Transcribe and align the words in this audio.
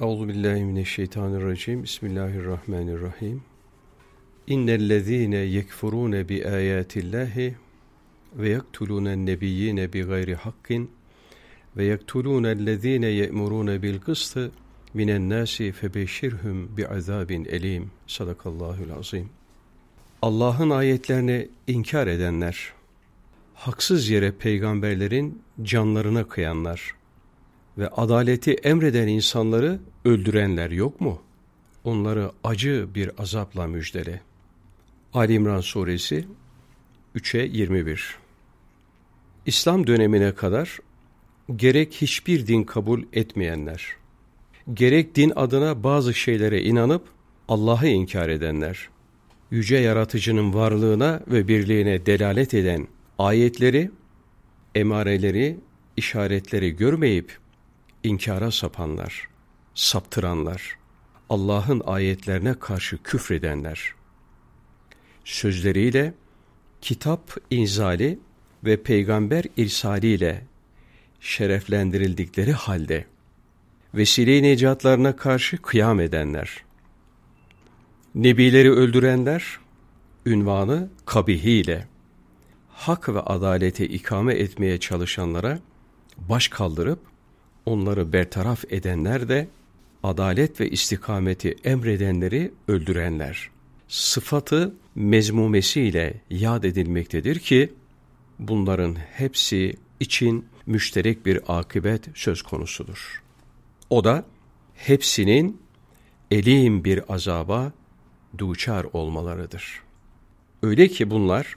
Euzu 0.00 0.28
billahi 0.28 0.64
mineşşeytanirracim. 0.64 1.82
Bismillahirrahmanirrahim. 1.82 3.42
İnnellezîne 4.46 5.36
yekfurûne 5.36 6.28
bi 6.28 6.44
âyâtillâhi 6.44 7.54
ve 8.34 8.48
yektulûnen 8.48 9.26
nebiyyîne 9.26 9.92
bi 9.92 10.02
gayri 10.02 10.34
hakkin 10.34 10.90
ve 11.76 11.84
yektulûnellezîne 11.84 13.06
ye'murûne 13.06 13.82
bil 13.82 13.98
kıstı 13.98 14.50
minen 14.94 15.30
nâsi 15.30 15.72
febeşşirhum 15.72 16.76
bi 16.76 16.88
azâbin 16.88 17.44
elîm. 17.44 17.90
Sadakallahul 18.06 18.90
azîm. 18.98 19.28
Allah'ın 20.22 20.70
ayetlerini 20.70 21.48
inkar 21.66 22.06
edenler, 22.06 22.72
haksız 23.54 24.08
yere 24.08 24.32
peygamberlerin 24.32 25.42
canlarına 25.62 26.28
kıyanlar, 26.28 26.94
ve 27.78 27.88
adaleti 27.88 28.52
emreden 28.52 29.08
insanları 29.08 29.78
öldürenler 30.04 30.70
yok 30.70 31.00
mu? 31.00 31.22
Onları 31.84 32.30
acı 32.44 32.88
bir 32.94 33.10
azapla 33.18 33.66
müjdele. 33.66 34.20
Ali 35.14 35.32
İmran 35.32 35.60
Suresi 35.60 36.26
3'e 37.16 37.46
21 37.58 38.16
İslam 39.46 39.86
dönemine 39.86 40.34
kadar 40.34 40.78
gerek 41.56 41.94
hiçbir 41.94 42.46
din 42.46 42.64
kabul 42.64 43.02
etmeyenler, 43.12 43.86
gerek 44.74 45.14
din 45.14 45.32
adına 45.36 45.82
bazı 45.84 46.14
şeylere 46.14 46.62
inanıp 46.62 47.02
Allah'ı 47.48 47.86
inkar 47.86 48.28
edenler, 48.28 48.88
yüce 49.50 49.76
yaratıcının 49.76 50.54
varlığına 50.54 51.20
ve 51.28 51.48
birliğine 51.48 52.06
delalet 52.06 52.54
eden 52.54 52.88
ayetleri, 53.18 53.90
emareleri, 54.74 55.56
işaretleri 55.96 56.76
görmeyip 56.76 57.38
inkara 58.06 58.50
sapanlar, 58.50 59.28
saptıranlar, 59.74 60.78
Allah'ın 61.30 61.82
ayetlerine 61.86 62.54
karşı 62.54 63.02
küfredenler, 63.02 63.94
sözleriyle 65.24 66.14
kitap 66.80 67.36
inzali 67.50 68.18
ve 68.64 68.82
peygamber 68.82 69.44
irsaliyle 69.56 70.44
şereflendirildikleri 71.20 72.52
halde 72.52 73.04
vesile-i 73.94 74.42
necatlarına 74.42 75.16
karşı 75.16 75.62
kıyam 75.62 76.00
edenler, 76.00 76.64
nebileri 78.14 78.72
öldürenler, 78.72 79.58
ünvanı 80.26 80.88
kabihiyle, 81.06 81.88
hak 82.68 83.08
ve 83.08 83.20
adalete 83.20 83.86
ikame 83.88 84.34
etmeye 84.34 84.80
çalışanlara 84.80 85.58
baş 86.18 86.48
kaldırıp 86.48 87.15
onları 87.66 88.12
bertaraf 88.12 88.64
edenler 88.68 89.28
de 89.28 89.48
adalet 90.02 90.60
ve 90.60 90.70
istikameti 90.70 91.56
emredenleri 91.64 92.52
öldürenler. 92.68 93.50
Sıfatı 93.88 94.74
mezmumesiyle 94.94 96.20
yad 96.30 96.64
edilmektedir 96.64 97.38
ki 97.38 97.72
bunların 98.38 98.94
hepsi 98.94 99.74
için 100.00 100.46
müşterek 100.66 101.26
bir 101.26 101.40
akıbet 101.48 102.08
söz 102.14 102.42
konusudur. 102.42 103.22
O 103.90 104.04
da 104.04 104.24
hepsinin 104.74 105.60
elim 106.30 106.84
bir 106.84 107.14
azaba 107.14 107.72
duçar 108.38 108.86
olmalarıdır. 108.92 109.82
Öyle 110.62 110.88
ki 110.88 111.10
bunlar 111.10 111.56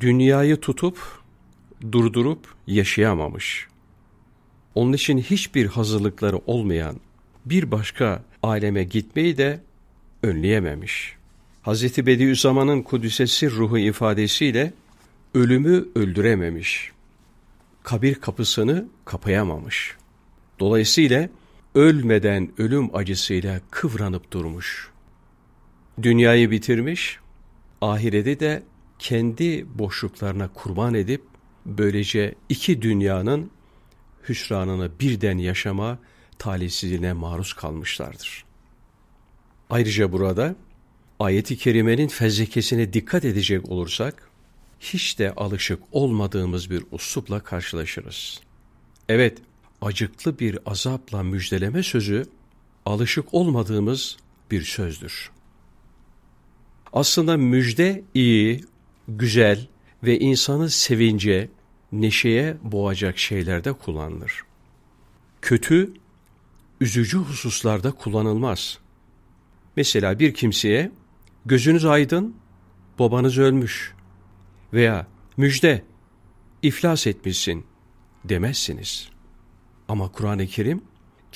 dünyayı 0.00 0.56
tutup 0.56 0.98
durdurup 1.92 2.54
yaşayamamış 2.66 3.68
onun 4.74 4.92
için 4.92 5.18
hiçbir 5.18 5.66
hazırlıkları 5.66 6.40
olmayan 6.46 6.96
bir 7.44 7.70
başka 7.70 8.22
aleme 8.42 8.84
gitmeyi 8.84 9.38
de 9.38 9.60
önleyememiş. 10.22 11.16
Hz. 11.62 12.06
Bediüzzaman'ın 12.06 12.82
Kudüs'esi 12.82 13.50
ruhu 13.50 13.78
ifadesiyle 13.78 14.72
ölümü 15.34 15.88
öldürememiş. 15.94 16.92
Kabir 17.82 18.14
kapısını 18.14 18.88
kapayamamış. 19.04 19.96
Dolayısıyla 20.60 21.28
ölmeden 21.74 22.48
ölüm 22.58 22.96
acısıyla 22.96 23.60
kıvranıp 23.70 24.30
durmuş. 24.30 24.90
Dünyayı 26.02 26.50
bitirmiş, 26.50 27.18
ahirede 27.80 28.40
de 28.40 28.62
kendi 28.98 29.66
boşluklarına 29.78 30.48
kurban 30.48 30.94
edip 30.94 31.22
böylece 31.66 32.34
iki 32.48 32.82
dünyanın 32.82 33.50
hüsranını 34.28 34.90
birden 35.00 35.38
yaşama 35.38 35.98
talihsizliğine 36.38 37.12
maruz 37.12 37.52
kalmışlardır. 37.52 38.44
Ayrıca 39.70 40.12
burada 40.12 40.56
ayeti 41.20 41.56
kerimenin 41.58 42.08
fezlekesine 42.08 42.92
dikkat 42.92 43.24
edecek 43.24 43.68
olursak, 43.68 44.30
hiç 44.80 45.18
de 45.18 45.34
alışık 45.34 45.82
olmadığımız 45.92 46.70
bir 46.70 46.84
uslupla 46.90 47.40
karşılaşırız. 47.40 48.40
Evet, 49.08 49.38
acıklı 49.82 50.38
bir 50.38 50.58
azapla 50.66 51.22
müjdeleme 51.22 51.82
sözü, 51.82 52.26
alışık 52.86 53.34
olmadığımız 53.34 54.16
bir 54.50 54.62
sözdür. 54.62 55.30
Aslında 56.92 57.36
müjde 57.36 58.02
iyi, 58.14 58.64
güzel 59.08 59.66
ve 60.02 60.18
insanı 60.18 60.70
sevince, 60.70 61.48
neşeye 62.00 62.56
boğacak 62.62 63.18
şeylerde 63.18 63.72
kullanılır. 63.72 64.42
Kötü, 65.42 65.92
üzücü 66.80 67.18
hususlarda 67.18 67.92
kullanılmaz. 67.92 68.78
Mesela 69.76 70.18
bir 70.18 70.34
kimseye 70.34 70.92
gözünüz 71.46 71.84
aydın, 71.84 72.36
babanız 72.98 73.38
ölmüş 73.38 73.94
veya 74.72 75.06
müjde, 75.36 75.82
iflas 76.62 77.06
etmişsin 77.06 77.66
demezsiniz. 78.24 79.08
Ama 79.88 80.12
Kur'an-ı 80.12 80.46
Kerim 80.46 80.82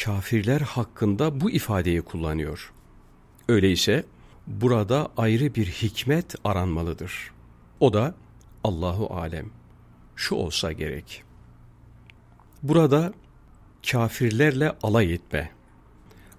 kafirler 0.05 0.61
hakkında 0.61 1.41
bu 1.41 1.51
ifadeyi 1.51 2.03
kullanıyor. 2.03 2.73
Öyleyse 3.49 4.05
burada 4.47 5.09
ayrı 5.17 5.55
bir 5.55 5.67
hikmet 5.67 6.35
aranmalıdır. 6.45 7.31
O 7.81 7.93
da 7.93 8.15
Allahu 8.65 9.15
alem 9.15 9.58
şu 10.19 10.35
olsa 10.35 10.73
gerek. 10.73 11.23
Burada 12.63 13.13
kafirlerle 13.91 14.77
alay 14.83 15.15
etme, 15.15 15.51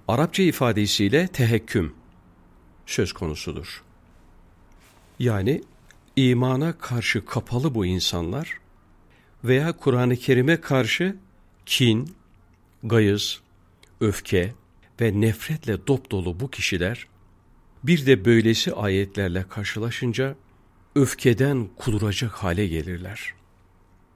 Arapça 0.07 0.43
ifadesiyle 0.43 1.27
tehekküm 1.27 1.93
söz 2.85 3.13
konusudur. 3.13 3.83
Yani 5.19 5.61
imana 6.15 6.77
karşı 6.77 7.25
kapalı 7.25 7.75
bu 7.75 7.85
insanlar 7.85 8.59
veya 9.43 9.71
Kur'an-ı 9.71 10.15
Kerim'e 10.15 10.61
karşı 10.61 11.17
kin, 11.65 12.15
gayız, 12.83 13.41
öfke 14.01 14.53
ve 15.01 15.21
nefretle 15.21 15.87
dop 15.87 16.11
dolu 16.11 16.39
bu 16.39 16.51
kişiler 16.51 17.07
bir 17.83 18.05
de 18.05 18.25
böylesi 18.25 18.73
ayetlerle 18.73 19.45
karşılaşınca 19.49 20.35
öfkeden 20.95 21.69
kuduracak 21.77 22.31
hale 22.31 22.67
gelirler. 22.67 23.38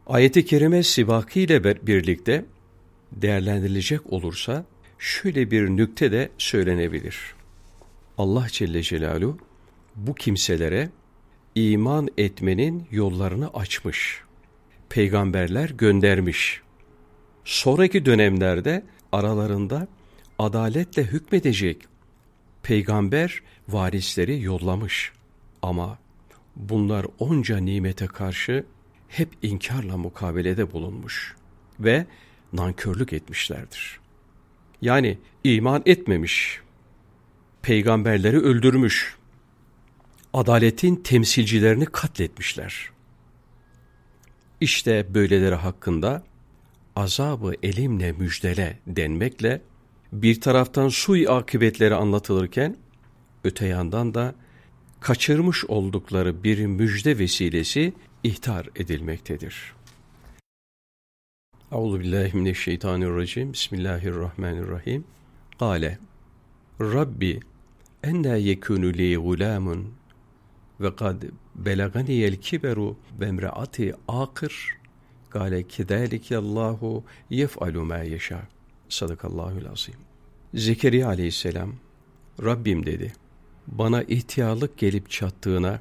Ayet-i 0.07 0.45
Kerime 0.45 0.83
sibaki 0.83 1.41
ile 1.41 1.87
birlikte 1.87 2.45
değerlendirilecek 3.11 4.13
olursa 4.13 4.65
şöyle 4.99 5.51
bir 5.51 5.69
nükte 5.69 6.11
de 6.11 6.29
söylenebilir. 6.37 7.35
Allah 8.17 8.47
Celle 8.51 8.81
Celaluhu 8.81 9.37
bu 9.95 10.15
kimselere 10.15 10.89
iman 11.55 12.09
etmenin 12.17 12.87
yollarını 12.91 13.49
açmış. 13.53 14.21
Peygamberler 14.89 15.69
göndermiş. 15.69 16.61
Sonraki 17.45 18.05
dönemlerde 18.05 18.83
aralarında 19.11 19.87
adaletle 20.39 21.03
hükmedecek 21.03 21.81
peygamber 22.63 23.41
varisleri 23.69 24.41
yollamış. 24.41 25.11
Ama 25.61 25.99
bunlar 26.55 27.05
onca 27.19 27.57
nimete 27.57 28.07
karşı 28.07 28.65
hep 29.13 29.29
inkarla 29.41 29.97
mukabelede 29.97 30.71
bulunmuş 30.71 31.35
ve 31.79 32.05
nankörlük 32.53 33.13
etmişlerdir. 33.13 33.99
Yani 34.81 35.17
iman 35.43 35.83
etmemiş, 35.85 36.59
peygamberleri 37.61 38.37
öldürmüş, 38.37 39.15
adaletin 40.33 40.95
temsilcilerini 40.95 41.85
katletmişler. 41.85 42.89
İşte 44.61 45.13
böyleleri 45.13 45.55
hakkında 45.55 46.23
azabı 46.95 47.53
elimle 47.63 48.11
müjdele 48.11 48.79
denmekle 48.87 49.61
bir 50.13 50.41
taraftan 50.41 50.89
sui 50.89 51.29
akıbetleri 51.29 51.95
anlatılırken 51.95 52.77
öte 53.43 53.67
yandan 53.67 54.13
da 54.13 54.35
kaçırmış 54.99 55.65
oldukları 55.65 56.43
bir 56.43 56.65
müjde 56.65 57.17
vesilesi 57.17 57.93
ihtar 58.23 58.69
edilmektedir. 58.75 59.73
Euzu 61.71 61.99
billahi 61.99 62.37
mineşşeytanirracim. 62.37 63.53
Bismillahirrahmanirrahim. 63.53 65.03
Kale 65.59 65.97
Rabbi 66.81 67.39
enna 68.03 68.35
yekunu 68.35 68.93
li 68.93 69.17
gulamun 69.17 69.93
ve 70.79 70.95
kad 70.95 71.23
belaganiyel 71.55 72.35
kiberu 72.35 72.97
ve 73.19 73.25
emraati 73.25 73.95
akır 74.07 74.83
Gale 75.33 75.63
kedalike 75.63 76.37
Allahu 76.37 77.03
yef'alu 77.29 77.85
ma 77.85 77.97
yeşâ. 77.97 78.41
Sadakallahul 78.89 79.65
azim. 79.65 79.95
Zekeriya 80.53 81.07
aleyhisselam 81.07 81.75
Rabbim 82.43 82.85
dedi. 82.85 83.13
Bana 83.67 84.03
ihtiyarlık 84.03 84.77
gelip 84.77 85.09
çattığına, 85.09 85.79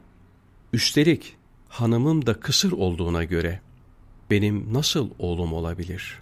üstelik 0.72 1.36
hanımım 1.72 2.26
da 2.26 2.34
kısır 2.34 2.72
olduğuna 2.72 3.24
göre 3.24 3.60
benim 4.30 4.74
nasıl 4.74 5.10
oğlum 5.18 5.52
olabilir? 5.52 6.18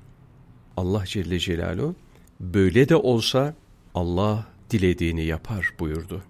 Allah 0.76 1.06
Celle 1.06 1.38
Celaluhu 1.38 1.94
böyle 2.40 2.88
de 2.88 2.96
olsa 2.96 3.54
Allah 3.94 4.46
dilediğini 4.70 5.24
yapar 5.24 5.74
buyurdu. 5.78 6.22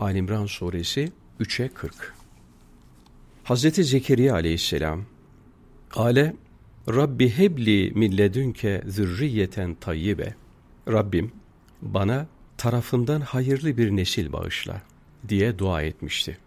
Alimran 0.00 0.46
suresi 0.46 1.12
3'e 1.40 1.68
40. 1.68 2.14
Hazreti 3.44 3.84
Zekeriya 3.84 4.34
aleyhisselam 4.34 5.04
Kale 5.88 6.36
Rabbi 6.88 7.30
hebli 7.30 7.92
milledünke 7.94 8.82
zürriyeten 8.86 9.74
tayyibe. 9.74 10.34
Rabbim 10.88 11.32
bana 11.82 12.26
tarafından 12.56 13.20
hayırlı 13.20 13.76
bir 13.76 13.90
nesil 13.90 14.32
bağışla 14.32 14.82
diye 15.28 15.58
dua 15.58 15.82
etmişti. 15.82 16.43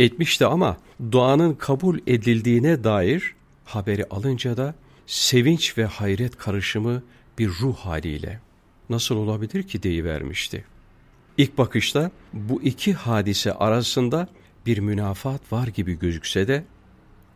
Etmişti 0.00 0.46
ama 0.46 0.76
duanın 1.12 1.54
kabul 1.54 1.98
edildiğine 2.06 2.84
dair 2.84 3.34
haberi 3.64 4.04
alınca 4.04 4.56
da 4.56 4.74
sevinç 5.06 5.78
ve 5.78 5.84
hayret 5.84 6.36
karışımı 6.36 7.02
bir 7.38 7.48
ruh 7.48 7.76
haliyle 7.76 8.40
nasıl 8.90 9.16
olabilir 9.16 9.62
ki 9.62 9.82
deyivermişti. 9.82 10.64
İlk 11.38 11.58
bakışta 11.58 12.10
bu 12.32 12.62
iki 12.62 12.92
hadise 12.92 13.52
arasında 13.52 14.28
bir 14.66 14.78
münafat 14.78 15.52
var 15.52 15.66
gibi 15.66 15.98
gözükse 15.98 16.48
de 16.48 16.64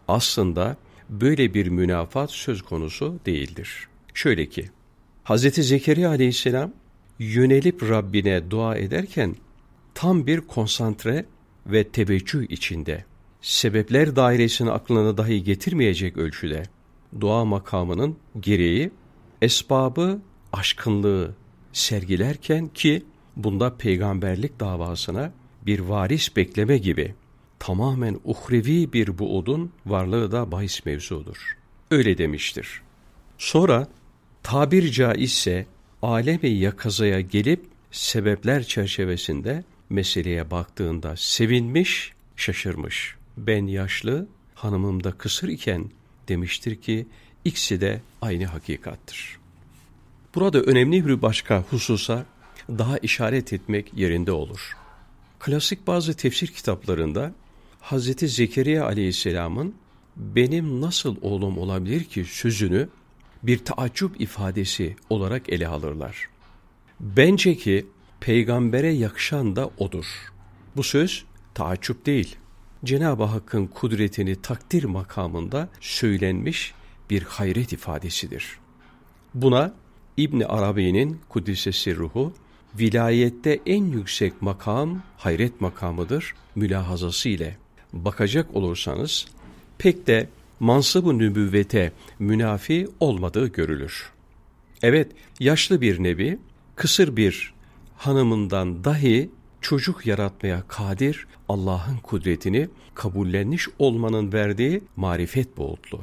aslında 0.09 0.77
böyle 1.11 1.55
bir 1.55 1.67
münafat 1.67 2.31
söz 2.31 2.63
konusu 2.63 3.21
değildir. 3.27 3.89
Şöyle 4.15 4.49
ki, 4.49 4.71
Hz. 5.25 5.55
Zekeriya 5.55 6.09
aleyhisselam 6.09 6.73
yönelip 7.19 7.83
Rabbine 7.83 8.51
dua 8.51 8.77
ederken 8.77 9.37
tam 9.95 10.27
bir 10.27 10.41
konsantre 10.41 11.25
ve 11.67 11.89
teveccüh 11.89 12.43
içinde, 12.49 13.05
sebepler 13.41 14.17
dairesini 14.17 14.71
aklına 14.71 15.17
dahi 15.17 15.45
getirmeyecek 15.45 16.17
ölçüde, 16.17 16.63
dua 17.21 17.45
makamının 17.45 18.17
gereği, 18.41 18.91
esbabı, 19.43 20.21
aşkınlığı 20.53 21.35
sergilerken 21.73 22.69
ki 22.69 23.05
bunda 23.37 23.77
peygamberlik 23.77 24.61
davasına 24.61 25.33
bir 25.67 25.81
varis 25.81 26.37
bekleme 26.37 26.79
gibi 26.79 27.15
tamamen 27.59 28.21
uhrevi 28.25 28.93
bir 28.93 29.19
buudun 29.19 29.73
varlığı 29.87 30.33
da 30.33 30.53
bahis 30.53 30.85
mevzudur. 30.85 31.57
Öyle 31.91 32.19
demiştir. 32.19 32.83
Sonra 33.39 33.89
tabir 34.43 34.91
caizse 34.91 35.67
alemi 36.03 36.49
yakazaya 36.49 37.21
gelip 37.21 37.65
sebepler 37.91 38.63
çerçevesinde 38.63 39.65
meseleye 39.91 40.51
baktığında 40.51 41.17
sevinmiş, 41.17 42.13
şaşırmış. 42.37 43.15
Ben 43.37 43.67
yaşlı, 43.67 44.27
hanımım 44.55 45.05
da 45.05 45.13
kısır 45.13 45.49
iken 45.49 45.91
demiştir 46.29 46.81
ki 46.81 47.07
ikisi 47.45 47.81
de 47.81 48.01
aynı 48.23 48.45
hakikattır. 48.45 49.39
Burada 50.35 50.61
önemli 50.61 51.07
bir 51.07 51.23
başka 51.23 51.61
hususa 51.63 52.27
daha 52.69 52.99
işaret 52.99 53.53
etmek 53.53 53.95
yerinde 53.95 54.33
olur. 54.33 54.77
Klasik 55.41 55.87
bazı 55.87 56.15
tefsir 56.15 56.47
kitaplarında 56.47 57.33
Hazreti 57.81 58.29
Zekeriya 58.29 58.87
aleyhisselamın 58.87 59.75
benim 60.17 60.81
nasıl 60.81 61.17
oğlum 61.23 61.59
olabilir 61.59 62.05
ki 62.05 62.25
sözünü 62.25 62.89
bir 63.43 63.59
taaccüp 63.59 64.21
ifadesi 64.21 64.97
olarak 65.11 65.49
ele 65.49 65.69
alırlar. 65.69 66.29
Bence 67.01 67.57
ki 67.57 67.87
peygambere 68.25 68.89
yakışan 68.89 69.57
da 69.57 69.71
odur. 69.79 70.07
Bu 70.77 70.83
söz 70.83 71.25
taaccüp 71.55 72.07
değil. 72.07 72.37
Cenab-ı 72.85 73.25
Hakk'ın 73.25 73.67
kudretini 73.67 74.43
takdir 74.43 74.85
makamında 74.85 75.69
söylenmiş 75.81 76.75
bir 77.11 77.23
hayret 77.23 77.73
ifadesidir. 77.73 78.59
Buna 79.35 79.75
İbni 80.17 80.47
Arabi'nin 80.47 81.21
Kudüs'esi 81.29 81.97
ruhu 81.97 82.33
vilayette 82.79 83.61
en 83.67 83.85
yüksek 83.85 84.43
makam 84.43 85.03
hayret 85.17 85.61
makamıdır 85.61 86.35
mülahazası 86.55 87.29
ile 87.29 87.57
bakacak 87.93 88.57
olursanız 88.57 89.27
pek 89.79 90.07
de 90.07 90.29
mansıb-ı 90.61 91.19
nübüvvete 91.19 91.93
münafi 92.19 92.89
olmadığı 93.01 93.47
görülür. 93.47 94.13
Evet, 94.83 95.13
yaşlı 95.41 95.81
bir 95.81 96.03
nebi, 96.03 96.39
kısır 96.77 97.17
bir 97.17 97.54
hanımından 98.07 98.85
dahi 98.85 99.31
çocuk 99.61 100.07
yaratmaya 100.07 100.63
kadir 100.69 101.27
Allah'ın 101.49 101.97
kudretini 101.97 102.69
kabullenmiş 102.95 103.69
olmanın 103.79 104.33
verdiği 104.33 104.83
marifet 104.97 105.57
boğutlu. 105.57 106.01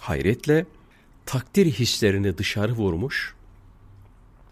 Hayretle 0.00 0.66
takdir 1.26 1.66
hislerini 1.66 2.38
dışarı 2.38 2.72
vurmuş 2.72 3.34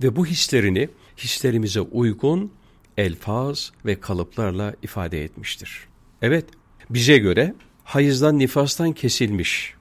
ve 0.02 0.16
bu 0.16 0.26
hislerini 0.26 0.88
hislerimize 1.18 1.80
uygun 1.80 2.52
elfaz 2.96 3.72
ve 3.86 4.00
kalıplarla 4.00 4.74
ifade 4.82 5.24
etmiştir. 5.24 5.88
Evet, 6.22 6.44
bize 6.90 7.18
göre 7.18 7.54
hayızdan 7.84 8.38
nifastan 8.38 8.92
kesilmiş. 8.92 9.74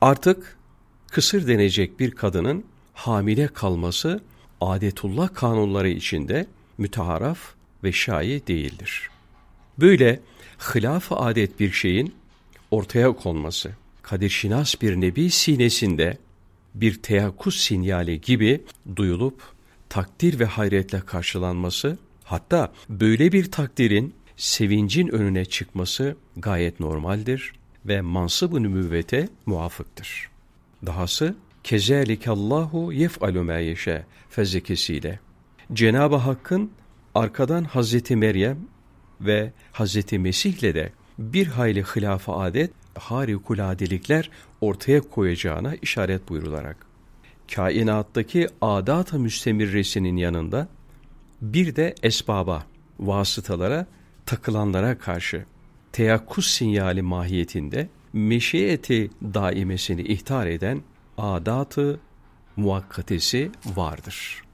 Artık 0.00 0.58
kısır 1.10 1.46
denecek 1.46 2.00
bir 2.00 2.10
kadının 2.10 2.64
hamile 2.94 3.48
kalması 3.48 4.20
adetullah 4.70 5.34
kanunları 5.34 5.88
içinde 5.88 6.46
müteharaf 6.78 7.38
ve 7.84 7.92
şayi 7.92 8.46
değildir. 8.46 9.10
Böyle 9.78 10.20
hilaf 10.74 11.12
adet 11.12 11.60
bir 11.60 11.72
şeyin 11.72 12.14
ortaya 12.70 13.12
konması, 13.12 13.70
kadirşinas 14.02 14.82
bir 14.82 14.96
nebi 15.00 15.30
sinesinde 15.30 16.18
bir 16.74 17.02
teyakkuz 17.02 17.56
sinyali 17.56 18.20
gibi 18.20 18.64
duyulup 18.96 19.42
takdir 19.88 20.38
ve 20.38 20.44
hayretle 20.44 21.00
karşılanması, 21.00 21.98
hatta 22.24 22.72
böyle 22.88 23.32
bir 23.32 23.50
takdirin 23.50 24.14
sevincin 24.36 25.08
önüne 25.08 25.44
çıkması 25.44 26.16
gayet 26.36 26.80
normaldir 26.80 27.52
ve 27.86 28.00
mansıb-ı 28.00 28.62
nübüvvete 28.62 29.28
muvafıktır. 29.46 30.30
Dahası 30.86 31.36
kezelikallahu 31.64 32.92
yef'alu 32.92 33.44
ma 33.44 33.58
yeşe 33.58 34.04
fezekesiyle. 34.30 35.20
Cenab-ı 35.72 36.16
Hakk'ın 36.16 36.70
arkadan 37.14 37.64
Hazreti 37.64 38.16
Meryem 38.16 38.58
ve 39.20 39.52
Hazreti 39.72 40.18
Mesih'le 40.18 40.74
de 40.74 40.92
bir 41.18 41.46
hayli 41.46 41.82
hilaf 41.82 42.28
adet 42.28 42.70
harikuladelikler 42.94 44.30
ortaya 44.60 45.00
koyacağına 45.00 45.74
işaret 45.74 46.28
buyurularak 46.28 46.86
kainattaki 47.54 48.48
adat-ı 48.60 49.18
müstemirresinin 49.18 50.16
yanında 50.16 50.68
bir 51.42 51.76
de 51.76 51.94
esbaba, 52.02 52.66
vasıtalara 52.98 53.86
takılanlara 54.26 54.98
karşı 54.98 55.44
teyakkuz 55.92 56.46
sinyali 56.46 57.02
mahiyetinde 57.02 57.88
meşiyeti 58.12 59.10
daimesini 59.22 60.02
ihtar 60.02 60.46
eden 60.46 60.82
adatı 61.18 62.00
muvakkatesi 62.56 63.50
vardır. 63.66 64.44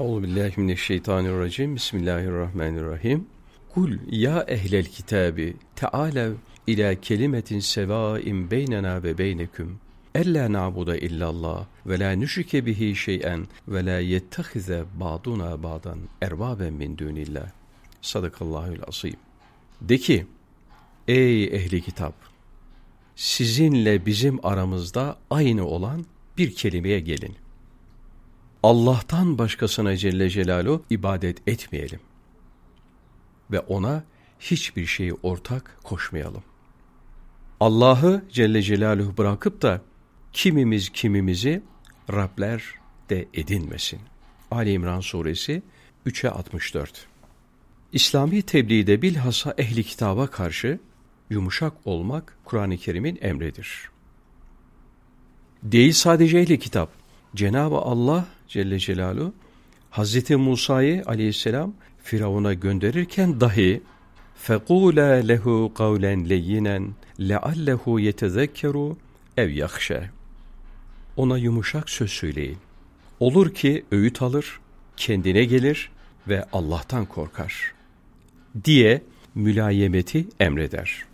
Euzubillahimineşşeytanirracim. 0.00 1.74
Bismillahirrahmanirrahim. 1.76 3.26
Kul 3.74 3.92
ya 4.10 4.44
ehlel 4.48 4.84
kitabi 4.84 5.56
tealev 5.76 6.32
ila 6.66 6.94
kelimetin 6.94 7.60
sevain 7.60 8.50
beynena 8.50 9.02
ve 9.02 9.18
beyneküm 9.18 9.80
Ella 10.14 10.52
na'budu 10.52 10.94
illallah 10.94 11.66
ve 11.86 11.98
la 11.98 12.10
nüşrike 12.10 12.66
bihi 12.66 12.96
şey'en 12.96 13.46
ve 13.68 13.86
la 13.86 13.98
yettehize 13.98 14.84
ba'duna 15.00 15.62
ba'dan 15.62 15.98
erbaben 16.22 16.72
min 16.72 16.98
dunillah. 16.98 17.50
Sadakallahül 18.02 18.80
azim. 18.88 19.16
De 19.80 19.98
ki, 19.98 20.26
ey 21.08 21.44
ehli 21.44 21.82
kitap, 21.82 22.14
sizinle 23.18 24.06
bizim 24.06 24.46
aramızda 24.46 25.18
aynı 25.30 25.66
olan 25.66 26.06
bir 26.38 26.54
kelimeye 26.54 27.00
gelin. 27.00 27.34
Allah'tan 28.62 29.38
başkasına 29.38 29.96
Celle 29.96 30.30
Celaluhu 30.30 30.84
ibadet 30.90 31.48
etmeyelim. 31.48 32.00
Ve 33.50 33.60
ona 33.60 34.04
hiçbir 34.40 34.86
şeyi 34.86 35.14
ortak 35.14 35.78
koşmayalım. 35.84 36.42
Allah'ı 37.60 38.24
Celle 38.32 38.62
Celaluhu 38.62 39.16
bırakıp 39.16 39.62
da 39.62 39.82
kimimiz 40.32 40.88
kimimizi 40.88 41.62
Rabler, 42.12 42.62
de 43.10 43.28
edinmesin. 43.34 44.00
Ali 44.50 44.72
İmran 44.72 45.00
suresi 45.00 45.62
3'e 46.06 46.30
64 46.30 47.06
İslami 47.92 48.42
tebliğde 48.42 49.02
bilhassa 49.02 49.54
ehli 49.58 49.84
kitaba 49.84 50.26
karşı 50.26 50.78
yumuşak 51.29 51.73
olmak 51.85 52.37
Kur'an-ı 52.45 52.77
Kerim'in 52.77 53.17
emridir. 53.21 53.89
Değil 55.63 55.91
sadece 55.91 56.37
ehli 56.37 56.59
kitap. 56.59 56.89
Cenab-ı 57.35 57.75
Allah 57.75 58.25
Celle 58.47 58.79
Celaluhu 58.79 59.33
Hazreti 59.89 60.35
Musa'yı 60.35 61.03
aleyhisselam 61.05 61.73
Firavun'a 62.03 62.53
gönderirken 62.53 63.41
dahi 63.41 63.81
فَقُولَا 64.47 65.11
لَهُ 65.31 65.73
قَوْلًا 65.73 66.13
لَيِّنًا 66.31 66.77
لَعَلَّهُ 67.19 67.83
يَتَذَكَّرُ 68.01 68.95
ev 69.37 69.49
yakşe. 69.49 70.09
Ona 71.17 71.37
yumuşak 71.37 71.89
söz 71.89 72.11
söyleyin. 72.11 72.57
Olur 73.19 73.53
ki 73.53 73.85
öğüt 73.91 74.21
alır, 74.21 74.59
kendine 74.97 75.45
gelir 75.45 75.89
ve 76.27 76.45
Allah'tan 76.53 77.05
korkar. 77.05 77.73
Diye 78.65 79.01
mülayemeti 79.35 80.27
emreder. 80.39 81.05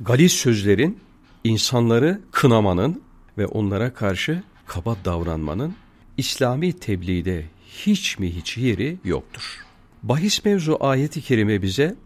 Galis 0.00 0.32
sözlerin 0.32 0.98
insanları 1.44 2.20
kınamanın 2.30 3.02
ve 3.38 3.46
onlara 3.46 3.94
karşı 3.94 4.42
kaba 4.66 4.96
davranmanın 5.04 5.74
İslami 6.16 6.72
tebliğde 6.72 7.44
hiç 7.66 8.18
mi 8.18 8.36
hiç 8.36 8.56
yeri 8.56 8.96
yoktur. 9.04 9.64
Bahis 10.02 10.44
mevzu 10.44 10.76
ayeti 10.80 11.22
kerime 11.22 11.62
bize 11.62 11.96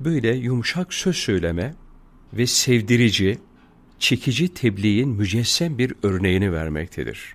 böyle 0.00 0.34
yumuşak 0.36 0.94
söz 0.94 1.16
söyleme 1.16 1.74
ve 2.32 2.46
sevdirici, 2.46 3.38
çekici 3.98 4.54
tebliğin 4.54 5.08
mücessem 5.08 5.78
bir 5.78 5.94
örneğini 6.02 6.52
vermektedir. 6.52 7.34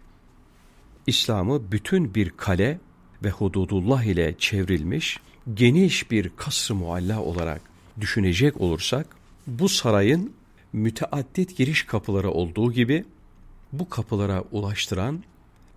İslam'ı 1.08 1.72
bütün 1.72 2.16
bir 2.16 2.30
kale 2.30 2.80
ve 3.24 3.30
hududullah 3.30 4.04
ile 4.04 4.36
çevrilmiş 4.38 5.20
geniş 5.54 6.12
bir 6.12 6.32
kasr-ı 6.38 6.75
mualla 6.75 7.22
olarak 7.22 7.62
düşünecek 8.02 8.62
olursak, 8.62 9.08
bu 9.48 9.70
sarayın 9.70 10.34
müteaddit 10.74 11.58
giriş 11.58 11.84
kapıları 11.84 12.32
olduğu 12.32 12.74
gibi 12.74 13.06
bu 13.74 13.90
kapılara 13.90 14.44
ulaştıran 14.52 15.24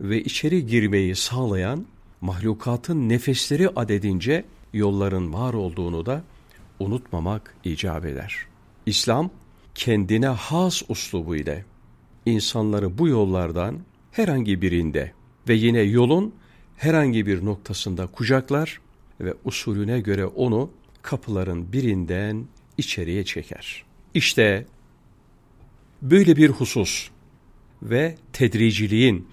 ve 0.01 0.23
içeri 0.23 0.67
girmeyi 0.67 1.17
sağlayan 1.17 1.87
mahlukatın 2.21 3.09
nefesleri 3.09 3.69
adedince 3.69 4.45
yolların 4.73 5.33
var 5.33 5.55
olduğunu 5.55 6.07
da 6.07 6.23
unutmamak 6.79 7.55
icap 7.65 8.05
eder. 8.05 8.37
İslam 8.87 9.31
kendine 9.75 10.27
has 10.27 10.83
uslubu 10.89 11.37
ile 11.37 11.65
insanları 12.27 12.99
bu 12.99 13.09
yollardan 13.09 13.79
herhangi 14.13 14.63
birinde 14.63 15.13
ve 15.49 15.55
yine 15.55 15.81
yolun 15.81 16.35
herhangi 16.77 17.27
bir 17.27 17.45
noktasında 17.45 18.07
kucaklar 18.07 18.81
ve 19.21 19.35
usulüne 19.45 20.01
göre 20.01 20.27
onu 20.27 20.71
kapıların 21.03 21.73
birinden 21.73 22.47
içeriye 22.79 23.25
çeker. 23.25 23.85
İşte 24.15 24.67
böyle 26.03 26.37
bir 26.37 26.51
husus 26.51 27.11
ve 27.83 28.17
tedriciliğin 28.33 29.29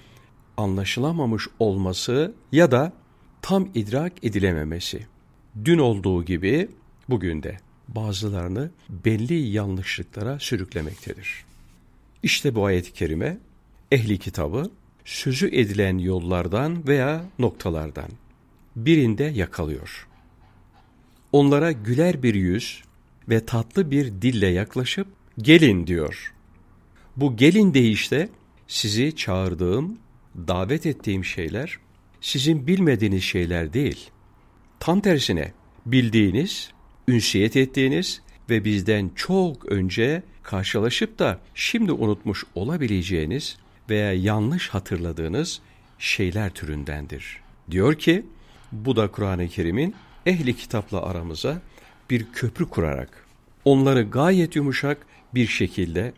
anlaşılamamış 0.57 1.47
olması 1.59 2.33
ya 2.51 2.71
da 2.71 2.93
tam 3.41 3.69
idrak 3.75 4.23
edilememesi. 4.23 5.07
Dün 5.65 5.77
olduğu 5.77 6.25
gibi 6.25 6.69
bugün 7.09 7.43
de 7.43 7.57
bazılarını 7.87 8.71
belli 8.89 9.33
yanlışlıklara 9.33 10.39
sürüklemektedir. 10.39 11.45
İşte 12.23 12.55
bu 12.55 12.65
ayet-i 12.65 12.93
kerime 12.93 13.37
ehli 13.91 14.17
kitabı 14.17 14.71
sözü 15.05 15.47
edilen 15.47 15.97
yollardan 15.97 16.87
veya 16.87 17.25
noktalardan 17.39 18.09
birinde 18.75 19.23
yakalıyor. 19.23 20.07
Onlara 21.31 21.71
güler 21.71 22.23
bir 22.23 22.35
yüz 22.35 22.83
ve 23.29 23.45
tatlı 23.45 23.91
bir 23.91 24.21
dille 24.21 24.47
yaklaşıp 24.47 25.07
gelin 25.37 25.87
diyor. 25.87 26.33
Bu 27.17 27.37
gelin 27.37 27.73
deyişte 27.73 28.29
sizi 28.67 29.15
çağırdığım, 29.15 29.97
davet 30.35 30.85
ettiğim 30.85 31.25
şeyler 31.25 31.79
sizin 32.21 32.67
bilmediğiniz 32.67 33.23
şeyler 33.23 33.73
değil. 33.73 34.09
Tam 34.79 35.01
tersine 35.01 35.51
bildiğiniz, 35.85 36.71
ünsiyet 37.07 37.55
ettiğiniz 37.55 38.21
ve 38.49 38.65
bizden 38.65 39.11
çok 39.15 39.65
önce 39.65 40.23
karşılaşıp 40.43 41.19
da 41.19 41.39
şimdi 41.55 41.91
unutmuş 41.91 42.43
olabileceğiniz 42.55 43.57
veya 43.89 44.13
yanlış 44.13 44.69
hatırladığınız 44.69 45.61
şeyler 45.99 46.49
türündendir. 46.49 47.39
Diyor 47.71 47.95
ki 47.95 48.25
bu 48.71 48.95
da 48.95 49.11
Kur'an-ı 49.11 49.47
Kerim'in 49.47 49.95
ehli 50.25 50.55
kitapla 50.55 51.01
aramıza 51.01 51.61
bir 52.09 52.25
köprü 52.33 52.69
kurarak 52.69 53.25
onları 53.65 54.03
gayet 54.03 54.55
yumuşak 54.55 54.97
bir 55.33 55.47
şekilde 55.47 56.13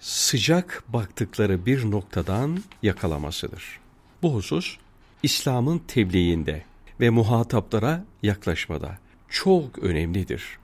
sıcak 0.00 0.84
baktıkları 0.88 1.66
bir 1.66 1.90
noktadan 1.90 2.62
yakalamasıdır. 2.82 3.80
Bu 4.22 4.34
husus 4.34 4.76
İslam'ın 5.22 5.78
tebliğinde 5.78 6.64
ve 7.00 7.10
muhataplara 7.10 8.04
yaklaşmada 8.22 8.98
çok 9.28 9.78
önemlidir. 9.78 10.58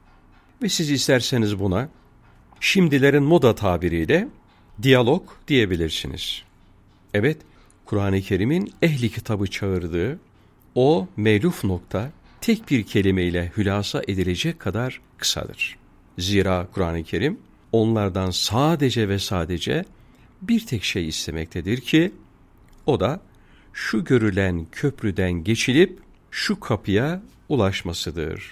Ve 0.63 0.69
siz 0.69 0.91
isterseniz 0.91 1.59
buna 1.59 1.89
şimdilerin 2.61 3.23
moda 3.23 3.55
tabiriyle 3.55 4.29
diyalog 4.83 5.23
diyebilirsiniz. 5.49 6.43
Evet, 7.15 7.39
Kur'an-ı 7.85 8.21
Kerim'in 8.21 8.75
ehli 8.83 9.11
kitabı 9.11 9.47
çağırdığı 9.47 10.19
o 10.75 11.09
meluf 11.17 11.65
nokta 11.65 12.11
tek 12.45 12.71
bir 12.71 12.83
kelimeyle 12.83 13.53
hülasa 13.57 14.03
edilecek 14.09 14.61
kadar 14.61 15.01
kısadır. 15.19 15.77
Zira 16.19 16.69
Kur'an-ı 16.73 17.03
Kerim 17.03 17.39
onlardan 17.73 18.31
sadece 18.31 19.09
ve 19.09 19.19
sadece 19.19 19.85
bir 20.43 20.67
tek 20.67 20.85
şey 20.85 21.09
istemektedir 21.09 21.81
ki 21.81 22.13
o 22.87 23.01
da 23.01 23.21
şu 23.73 24.05
görülen 24.05 24.67
köprüden 24.73 25.33
geçilip 25.33 25.99
şu 26.31 26.61
kapıya 26.61 27.23
ulaşmasıdır. 27.49 28.51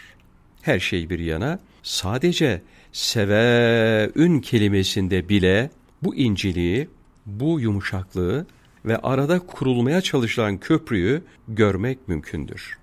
Her 0.62 0.80
şey 0.80 1.10
bir 1.10 1.18
yana 1.18 1.58
sadece 1.82 2.62
seveün 2.92 4.40
kelimesinde 4.40 5.28
bile 5.28 5.70
bu 6.02 6.14
inceliği, 6.14 6.88
bu 7.26 7.60
yumuşaklığı 7.60 8.46
ve 8.84 8.96
arada 8.96 9.38
kurulmaya 9.38 10.00
çalışılan 10.00 10.58
köprüyü 10.58 11.22
görmek 11.48 12.08
mümkündür. 12.08 12.81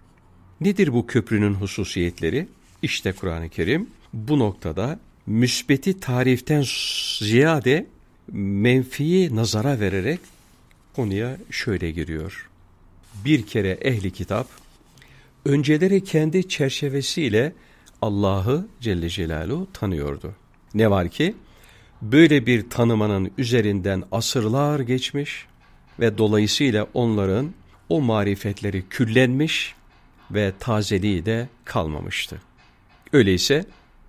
Nedir 0.62 0.94
bu 0.94 1.08
köprünün 1.08 1.54
hususiyetleri? 1.54 2.48
İşte 2.82 3.12
Kur'an-ı 3.12 3.50
Kerim 3.50 3.89
bu 4.13 4.39
noktada 4.39 5.00
müsbeti 5.28 6.00
tariften 6.00 6.63
ziyade 7.20 7.88
menfiyi 8.32 9.36
nazara 9.36 9.80
vererek 9.80 10.20
konuya 10.96 11.38
şöyle 11.51 11.92
giriyor. 11.92 12.50
Bir 13.25 13.46
kere 13.46 13.72
ehli 13.72 14.12
kitap 14.12 14.48
önceleri 15.46 16.04
kendi 16.04 16.50
çerçevesiyle 16.50 17.54
Allah'ı 18.01 18.68
Celle 18.82 19.10
Celaluhu 19.10 19.68
tanıyordu. 19.74 20.36
Ne 20.74 20.92
var 20.92 21.10
ki 21.10 21.36
böyle 22.01 22.46
bir 22.46 22.70
tanımanın 22.70 23.32
üzerinden 23.38 24.04
asırlar 24.12 24.80
geçmiş 24.80 25.46
ve 26.00 26.18
dolayısıyla 26.18 26.88
onların 26.94 27.54
o 27.89 28.01
marifetleri 28.01 28.84
küllenmiş 28.89 29.75
ve 30.31 30.53
tazeliği 30.59 31.25
de 31.25 31.50
kalmamıştı. 31.65 32.41
Öyleyse 33.13 33.65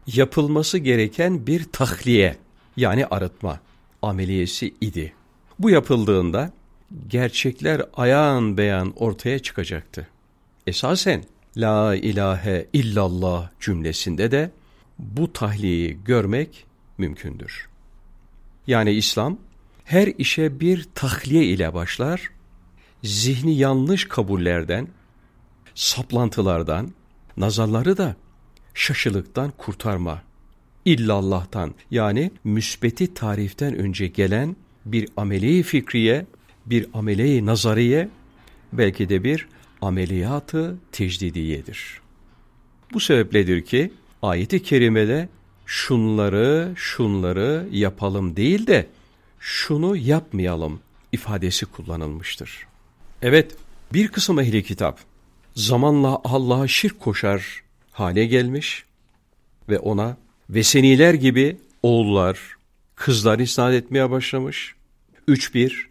yapılması 0.07 0.79
gereken 0.79 1.47
bir 1.47 1.65
tahliye 1.65 2.37
yani 2.77 3.07
arıtma 3.07 3.61
ameliyesi 4.03 4.75
idi. 4.81 5.13
Bu 5.59 5.71
yapıldığında 5.71 6.53
gerçekler 7.09 7.83
ayağın 7.95 8.57
beyan 8.57 8.93
ortaya 8.97 9.39
çıkacaktı. 9.39 10.09
Esasen 10.67 11.25
La 11.57 11.97
ilahe 11.97 12.67
illallah 12.73 13.49
cümlesinde 13.61 14.31
de 14.31 14.51
bu 14.99 15.33
tahliyeyi 15.33 15.99
görmek 16.05 16.67
mümkündür. 16.99 17.69
Yani 18.67 18.93
İslam 18.93 19.39
her 19.85 20.07
işe 20.07 20.61
bir 20.61 20.89
tahliye 20.95 21.45
ile 21.45 21.75
başlar, 21.75 22.31
zihni 23.03 23.57
yanlış 23.57 24.09
kabullerden, 24.09 24.89
saplantılardan, 25.75 26.91
nazarları 27.37 27.97
da 27.97 28.17
şaşılıktan 28.75 29.53
kurtarma, 29.59 30.23
illallah'tan 30.85 31.75
yani 31.91 32.31
müsbeti 32.45 33.15
tariften 33.15 33.75
önce 33.75 34.07
gelen 34.07 34.57
bir 34.85 35.09
ameli 35.17 35.63
fikriye, 35.63 36.27
bir 36.67 36.87
ameli 36.95 37.47
nazariye, 37.47 38.09
belki 38.73 39.09
de 39.09 39.25
bir 39.25 39.49
ameliyatı 39.83 40.77
tecdidiyedir. 40.93 42.01
Bu 42.93 43.01
sebepledir 43.01 43.63
ki 43.63 43.93
ayeti 44.23 44.63
kerimede 44.63 45.29
şunları 45.67 46.73
şunları 46.77 47.69
yapalım 47.71 48.37
değil 48.37 48.67
de 48.67 48.87
şunu 49.41 49.97
yapmayalım 49.97 50.81
ifadesi 51.13 51.67
kullanılmıştır. 51.67 52.67
Evet, 53.23 53.57
bir 53.93 54.09
kısım 54.09 54.41
ehli 54.41 54.63
kitap 54.63 55.10
zamanla 55.55 56.21
Allah'a 56.25 56.69
şirk 56.69 57.01
koşar 57.01 57.63
hale 57.93 58.27
gelmiş 58.27 58.85
ve 59.69 59.79
ona 59.79 60.17
veseniler 60.51 61.15
gibi 61.15 61.57
oğullar, 61.83 62.39
kızlar 62.95 63.39
isnat 63.39 63.75
etmeye 63.75 64.11
başlamış. 64.11 64.75
Üç 65.29 65.55
bir, 65.55 65.89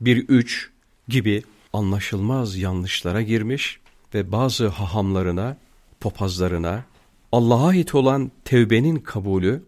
bir 0.00 0.16
üç 0.16 0.70
gibi 1.08 1.42
anlaşılmaz 1.72 2.56
yanlışlara 2.56 3.22
girmiş 3.22 3.80
ve 4.14 4.32
bazı 4.32 4.68
hahamlarına, 4.68 5.56
popazlarına 6.00 6.84
Allah'a 7.32 7.68
ait 7.68 7.94
olan 7.94 8.30
tevbenin 8.44 8.96
kabulü 8.96 9.62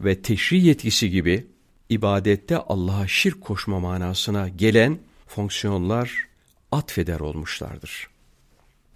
ve 0.00 0.22
teşri 0.22 0.66
yetkisi 0.66 1.10
gibi 1.10 1.46
ibadette 1.88 2.56
Allah'a 2.56 3.08
şirk 3.08 3.40
koşma 3.40 3.80
manasına 3.80 4.48
gelen 4.48 4.98
fonksiyonlar 5.26 6.26
atfeder 6.72 7.20
olmuşlardır. 7.20 8.13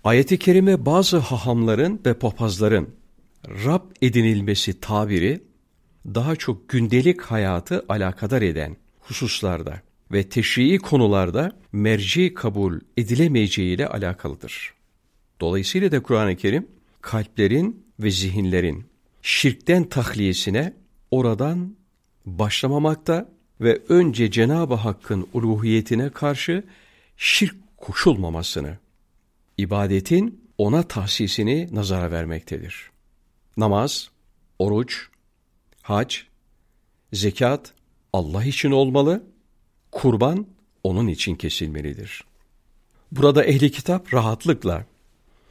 Ayet-i 0.05 0.39
kerime 0.39 0.87
bazı 0.87 1.19
hahamların 1.19 2.01
ve 2.07 2.15
papazların 2.15 2.91
Rab 3.49 3.83
edinilmesi 4.03 4.81
tabiri 4.81 5.43
daha 6.07 6.37
çok 6.37 6.69
gündelik 6.69 7.23
hayatı 7.23 7.85
alakadar 7.89 8.43
eden 8.43 8.77
hususlarda 9.01 9.83
ve 10.13 10.29
teşrii 10.29 10.79
konularda 10.79 11.53
merci 11.73 12.35
kabul 12.35 12.81
edilemeyeceği 12.97 13.75
ile 13.75 13.89
alakalıdır. 13.89 14.75
Dolayısıyla 15.41 15.93
da 15.93 16.03
Kur'an-ı 16.03 16.37
Kerim 16.37 16.67
kalplerin 17.01 17.87
ve 18.01 18.11
zihinlerin 18.11 18.85
şirkten 19.23 19.85
tahliyesine 19.85 20.75
oradan 21.11 21.77
başlamamakta 22.27 23.29
ve 23.61 23.83
önce 23.89 24.31
Cenab-ı 24.31 24.75
Hakk'ın 24.75 25.29
uluhiyetine 25.33 26.11
karşı 26.11 26.65
şirk 27.17 27.55
koşulmamasını, 27.77 28.79
ibadetin 29.59 30.49
ona 30.59 30.83
tahsisini 30.83 31.69
nazara 31.73 32.11
vermektedir. 32.11 32.91
Namaz, 33.57 34.11
oruç, 34.59 35.09
hac, 35.83 36.17
zekat 37.13 37.73
Allah 38.13 38.45
için 38.45 38.71
olmalı, 38.71 39.23
kurban 39.93 40.47
onun 40.85 41.09
için 41.09 41.35
kesilmelidir. 41.35 42.25
Burada 43.13 43.45
ehli 43.45 43.71
kitap 43.71 44.15
rahatlıkla 44.15 44.85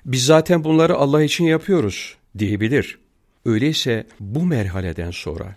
biz 0.05 0.25
zaten 0.25 0.63
bunları 0.63 0.95
Allah 0.95 1.23
için 1.23 1.45
yapıyoruz 1.45 2.17
diyebilir. 2.37 2.99
Öyleyse 3.45 4.07
bu 4.19 4.45
merhaleden 4.45 5.11
sonra 5.11 5.55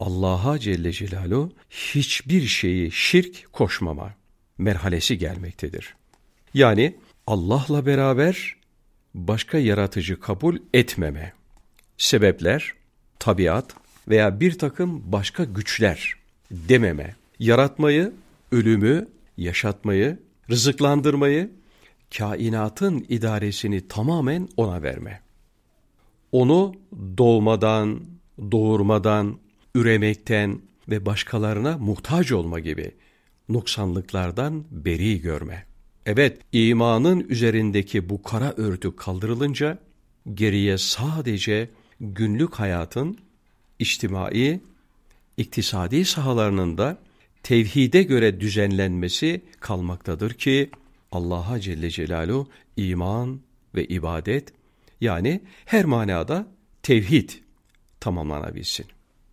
Allah'a 0.00 0.58
Celle 0.58 0.92
Celaluhu 0.92 1.52
hiçbir 1.70 2.46
şeyi 2.46 2.92
şirk 2.92 3.52
koşmama 3.52 4.14
merhalesi 4.58 5.18
gelmektedir. 5.18 5.94
Yani 6.54 6.96
Allah'la 7.28 7.86
beraber 7.86 8.56
başka 9.14 9.58
yaratıcı 9.58 10.20
kabul 10.20 10.56
etmeme. 10.74 11.32
Sebepler, 11.98 12.72
tabiat 13.18 13.74
veya 14.08 14.40
bir 14.40 14.58
takım 14.58 15.12
başka 15.12 15.44
güçler 15.44 16.14
dememe. 16.50 17.16
Yaratmayı, 17.38 18.12
ölümü, 18.52 19.08
yaşatmayı, 19.36 20.18
rızıklandırmayı, 20.50 21.50
kainatın 22.18 23.06
idaresini 23.08 23.88
tamamen 23.88 24.48
ona 24.56 24.82
verme. 24.82 25.20
Onu 26.32 26.74
doğmadan, 27.18 28.00
doğurmadan, 28.52 29.38
üremekten 29.74 30.60
ve 30.88 31.06
başkalarına 31.06 31.78
muhtaç 31.78 32.32
olma 32.32 32.60
gibi 32.60 32.90
noksanlıklardan 33.48 34.64
beri 34.70 35.20
görme. 35.20 35.67
Evet, 36.10 36.38
imanın 36.52 37.20
üzerindeki 37.28 38.08
bu 38.08 38.22
kara 38.22 38.52
örtü 38.56 38.96
kaldırılınca 38.96 39.78
geriye 40.34 40.78
sadece 40.78 41.70
günlük 42.00 42.54
hayatın 42.54 43.18
içtimai, 43.78 44.60
iktisadi 45.36 46.04
sahalarının 46.04 46.78
da 46.78 46.98
tevhide 47.42 48.02
göre 48.02 48.40
düzenlenmesi 48.40 49.40
kalmaktadır 49.60 50.34
ki 50.34 50.70
Allah'a 51.12 51.60
Celle 51.60 51.90
Celaluhu 51.90 52.48
iman 52.76 53.40
ve 53.74 53.84
ibadet 53.84 54.52
yani 55.00 55.40
her 55.64 55.84
manada 55.84 56.46
tevhid 56.82 57.30
tamamlanabilsin. 58.00 58.86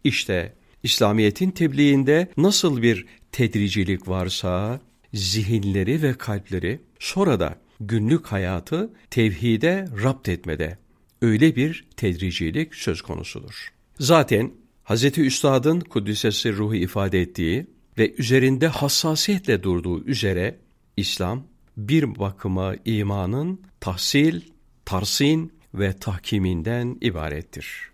İşte 0.03 0.53
İslamiyet'in 0.83 1.51
tebliğinde 1.51 2.27
nasıl 2.38 2.81
bir 2.81 3.05
tedricilik 3.31 4.07
varsa 4.07 4.81
zihinleri 5.15 6.01
ve 6.01 6.13
kalpleri 6.13 6.80
sonra 6.99 7.39
da 7.39 7.56
günlük 7.80 8.25
hayatı 8.25 8.93
tevhide 9.10 9.88
rapt 10.04 10.30
etmede 10.30 10.78
öyle 11.21 11.56
bir 11.56 11.88
tedricilik 11.97 12.75
söz 12.75 13.01
konusudur. 13.01 13.67
Zaten 13.99 14.51
Hz. 14.86 15.17
Üstad'ın 15.17 15.80
Kuddisesi 15.80 16.54
ruhu 16.54 16.75
ifade 16.75 17.21
ettiği 17.21 17.67
ve 17.97 18.13
üzerinde 18.17 18.67
hassasiyetle 18.67 19.63
durduğu 19.63 20.04
üzere 20.04 20.60
İslam 20.97 21.47
bir 21.78 22.19
bakıma 22.19 22.75
imanın 22.86 23.62
tahsil, 23.80 24.41
tarsin 24.86 25.54
ve 25.73 25.93
tahkiminden 25.93 26.97
ibarettir. 27.01 27.89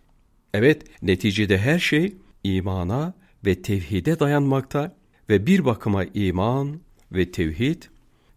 Evet, 0.53 0.83
neticede 1.01 1.57
her 1.57 1.79
şey 1.79 2.13
imana 2.43 3.13
ve 3.45 3.61
tevhide 3.61 4.19
dayanmakta 4.19 4.95
ve 5.29 5.45
bir 5.45 5.65
bakıma 5.65 6.03
iman 6.03 6.79
ve 7.11 7.31
tevhid 7.31 7.83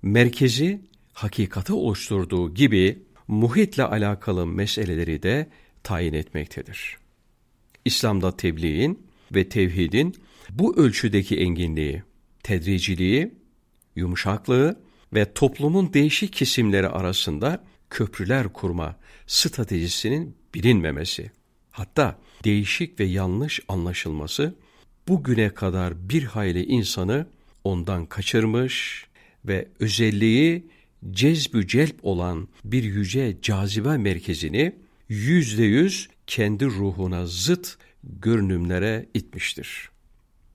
merkezi 0.03 0.81
hakikati 1.13 1.73
oluşturduğu 1.73 2.55
gibi 2.55 3.03
muhitle 3.29 3.85
alakalı 3.85 4.47
meseleleri 4.47 5.23
de 5.23 5.49
tayin 5.83 6.13
etmektedir. 6.13 6.99
İslam'da 7.85 8.37
tebliğin 8.37 9.07
ve 9.35 9.49
tevhidin 9.49 10.15
bu 10.51 10.77
ölçüdeki 10.77 11.37
enginliği, 11.37 12.03
tedriciliği, 12.43 13.35
yumuşaklığı 13.97 14.81
ve 15.15 15.33
toplumun 15.33 15.93
değişik 15.93 16.33
kesimleri 16.33 16.89
arasında 16.89 17.65
köprüler 17.91 18.53
kurma 18.53 18.97
stratejisinin 19.27 20.37
bilinmemesi, 20.55 21.31
hatta 21.71 22.19
değişik 22.45 23.01
ve 23.01 23.05
yanlış 23.05 23.61
anlaşılması 23.69 24.55
bugüne 25.09 25.51
kadar 25.51 26.09
bir 26.09 26.23
hayli 26.23 26.65
insanı 26.65 27.27
ondan 27.65 28.07
kaçırmış 28.07 29.07
ve 29.45 29.69
özelliği 29.81 30.67
cezbü 31.11 31.67
celp 31.67 31.97
olan 32.03 32.49
bir 32.65 32.83
yüce 32.83 33.37
cazibe 33.43 33.97
merkezini 33.97 34.73
yüzde 35.09 35.65
yüz 35.65 36.09
kendi 36.27 36.67
ruhuna 36.67 37.27
zıt 37.27 37.77
görünümlere 38.05 39.07
itmiştir. 39.15 39.91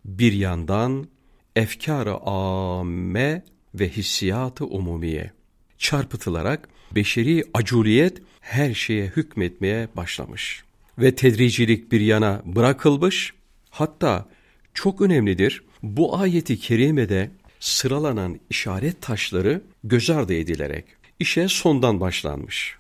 Bir 0.06 0.34
yandan 0.34 1.08
efkar-ı 1.56 2.15
âme 2.15 3.43
ve 3.76 3.89
hissiyatı 3.89 4.65
umumiye 4.65 5.32
çarpıtılarak 5.78 6.69
beşeri 6.91 7.43
acuriyet 7.54 8.22
her 8.41 8.74
şeye 8.74 9.06
hükmetmeye 9.06 9.88
başlamış 9.95 10.63
ve 10.98 11.15
tedricilik 11.15 11.91
bir 11.91 12.02
yana 12.02 12.41
bırakılmış 12.45 13.34
hatta 13.69 14.30
çok 14.74 15.02
önemlidir 15.02 15.63
bu 15.84 16.18
ayeti 16.18 16.60
kerimede 16.60 17.32
sıralanan 17.60 18.39
işaret 18.50 19.02
taşları 19.02 19.62
göz 19.84 20.10
ardı 20.10 20.34
edilerek 20.34 20.86
işe 21.20 21.48
sondan 21.48 22.00
başlanmış. 22.00 22.76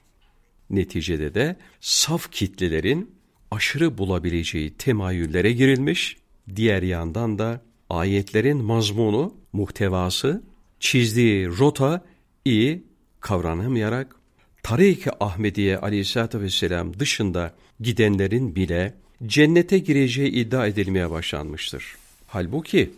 Neticede 0.69 1.33
de 1.33 1.55
saf 1.81 2.31
kitlelerin 2.31 3.11
aşırı 3.51 3.97
bulabileceği 3.97 4.73
temayüllere 4.73 5.51
girilmiş, 5.51 6.17
diğer 6.55 6.83
yandan 6.83 7.39
da 7.39 7.61
ayetlerin 7.89 8.57
mazmunu, 8.57 9.33
muhtevası, 9.53 10.43
çizdiği 10.79 11.47
rota 11.47 12.05
iyi 12.45 12.83
kavranamayarak 13.19 14.15
Tarik-i 14.63 15.11
Ahmediye 15.19 15.77
aleyhissalatü 15.77 16.41
vesselam 16.41 16.99
dışında 16.99 17.55
gidenlerin 17.79 18.55
bile 18.55 18.93
cennete 19.25 19.79
gireceği 19.79 20.31
iddia 20.31 20.67
edilmeye 20.67 21.11
başlanmıştır. 21.11 21.95
Halbuki 22.31 22.91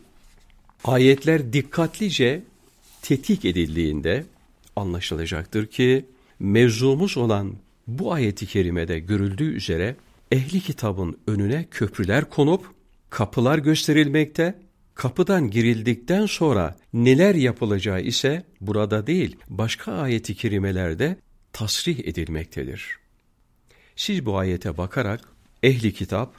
ayetler 0.84 1.54
dikkatlice 1.54 2.44
tetkik 3.02 3.46
edildiğinde 3.46 4.26
anlaşılacaktır 4.76 5.68
ki 5.68 6.06
mevzumuz 6.40 7.18
olan 7.18 7.54
bu 7.88 8.14
ayeti 8.14 8.46
kerimede 8.46 9.00
görüldüğü 9.00 9.54
üzere 9.54 9.96
ehli 10.32 10.62
kitabın 10.62 11.18
önüne 11.28 11.66
köprüler 11.72 12.30
konup 12.30 12.66
kapılar 13.10 13.58
gösterilmekte, 13.58 14.60
kapıdan 14.96 15.50
girildikten 15.52 16.26
sonra 16.26 16.78
neler 16.94 17.36
yapılacağı 17.36 18.02
ise 18.02 18.44
burada 18.62 19.08
değil 19.08 19.36
başka 19.50 19.94
ayeti 19.94 20.36
kerimelerde 20.36 21.18
tasrih 21.54 22.00
edilmektedir. 22.00 22.98
Siz 23.96 24.26
bu 24.26 24.38
ayete 24.38 24.78
bakarak 24.78 25.22
ehli 25.64 25.94
kitap 25.94 26.34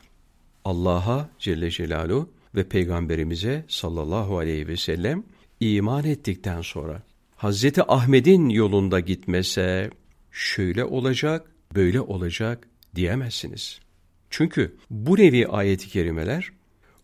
Allah'a 0.64 1.28
Celle 1.38 1.70
Celaluhu 1.70 2.28
ve 2.54 2.68
Peygamberimize 2.68 3.64
sallallahu 3.68 4.38
aleyhi 4.38 4.68
ve 4.68 4.76
sellem 4.76 5.24
iman 5.60 6.04
ettikten 6.04 6.62
sonra 6.62 7.02
Hazreti 7.36 7.82
Ahmet'in 7.82 8.48
yolunda 8.48 9.00
gitmese 9.00 9.90
şöyle 10.30 10.84
olacak, 10.84 11.50
böyle 11.74 12.00
olacak 12.00 12.68
diyemezsiniz. 12.94 13.80
Çünkü 14.30 14.76
bu 14.90 15.18
nevi 15.18 15.46
ayeti 15.46 15.88
kerimeler 15.88 16.52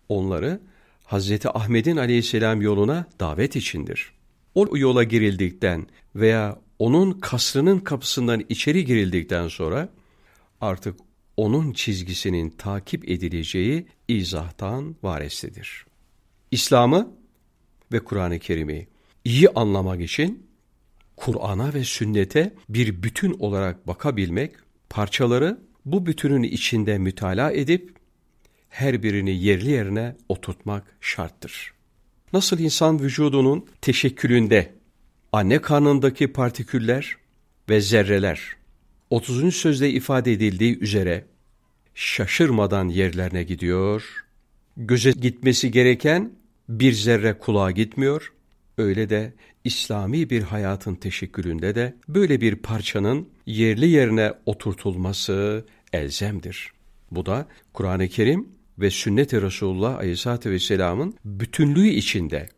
onları 0.09 0.61
Hazreti 1.05 1.49
Ahmet'in 1.49 1.97
aleyhisselam 1.97 2.63
yoluna 2.63 3.07
davet 3.21 3.57
içindir. 3.57 4.13
O 4.55 4.77
yola 4.77 5.05
girildikten 5.05 5.87
veya 6.15 6.59
onun 6.79 7.11
kasrının 7.13 7.79
kapısından 7.79 8.45
içeri 8.49 8.85
girildikten 8.85 9.49
sonra 9.49 9.89
artık 10.61 11.08
onun 11.39 11.73
çizgisinin 11.73 12.51
takip 12.51 13.09
edileceği 13.09 13.87
izahtan 14.09 14.97
varesidir. 15.03 15.87
İslam'ı 16.51 17.17
ve 17.93 18.01
Kur'an-ı 18.01 18.39
Kerim'i 18.39 18.89
iyi 19.25 19.49
anlamak 19.49 20.01
için 20.01 20.47
Kur'an'a 21.17 21.75
ve 21.75 21.85
sünnete 21.85 22.55
bir 22.69 23.03
bütün 23.03 23.33
olarak 23.39 23.87
bakabilmek, 23.87 24.53
parçaları 24.91 25.61
bu 25.85 26.07
bütünün 26.07 26.43
içinde 26.43 26.99
mütalaa 26.99 27.53
edip 27.53 27.97
her 28.69 29.03
birini 29.03 29.45
yerli 29.45 29.71
yerine 29.71 30.17
oturtmak 30.29 30.97
şarttır. 31.01 31.73
Nasıl 32.33 32.59
insan 32.59 33.01
vücudunun 33.01 33.67
teşekkülünde 33.81 34.75
anne 35.33 35.59
karnındaki 35.59 36.33
partiküller 36.33 37.17
ve 37.69 37.81
zerreler 37.81 38.58
30. 39.11 39.55
sözde 39.55 39.91
ifade 39.91 40.33
edildiği 40.33 40.79
üzere 40.79 41.25
şaşırmadan 41.95 42.89
yerlerine 42.89 43.43
gidiyor, 43.43 44.25
göze 44.77 45.11
gitmesi 45.11 45.71
gereken 45.71 46.33
bir 46.69 46.93
zerre 46.93 47.39
kulağa 47.39 47.71
gitmiyor, 47.71 48.33
öyle 48.79 49.11
de 49.11 49.33
İslami 49.65 50.31
bir 50.31 50.43
hayatın 50.43 50.95
teşekkülünde 50.95 51.75
de 51.75 51.97
böyle 52.09 52.41
bir 52.41 52.57
parçanın 52.57 53.29
yerli 53.47 53.89
yerine 53.89 54.33
oturtulması 54.47 55.65
elzemdir. 55.93 56.73
Bu 57.11 57.27
da 57.27 57.49
Kur'an-ı 57.73 58.09
Kerim 58.09 58.49
ve 58.79 58.91
sünnet-i 58.91 59.43
Resulullah 59.43 59.99
Aleyhisselatü 59.99 60.51
Vesselam'ın 60.51 61.15
bütünlüğü 61.25 61.89
içinde 61.89 62.49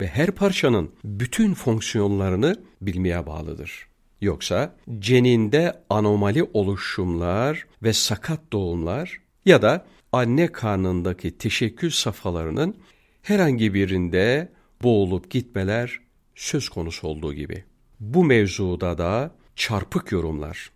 ve 0.00 0.06
her 0.06 0.30
parçanın 0.30 0.90
bütün 1.04 1.54
fonksiyonlarını 1.54 2.56
bilmeye 2.82 3.26
bağlıdır. 3.26 3.91
Yoksa 4.22 4.74
ceninde 4.98 5.82
anomali 5.90 6.42
oluşumlar 6.52 7.66
ve 7.82 7.92
sakat 7.92 8.40
doğumlar 8.52 9.20
ya 9.44 9.62
da 9.62 9.86
anne 10.12 10.52
karnındaki 10.52 11.38
teşekkül 11.38 11.90
safhalarının 11.90 12.76
herhangi 13.22 13.74
birinde 13.74 14.52
boğulup 14.82 15.30
gitmeler 15.30 16.00
söz 16.34 16.68
konusu 16.68 17.08
olduğu 17.08 17.34
gibi. 17.34 17.64
Bu 18.00 18.24
mevzuda 18.24 18.98
da 18.98 19.34
çarpık 19.56 20.12
yorumlar, 20.12 20.70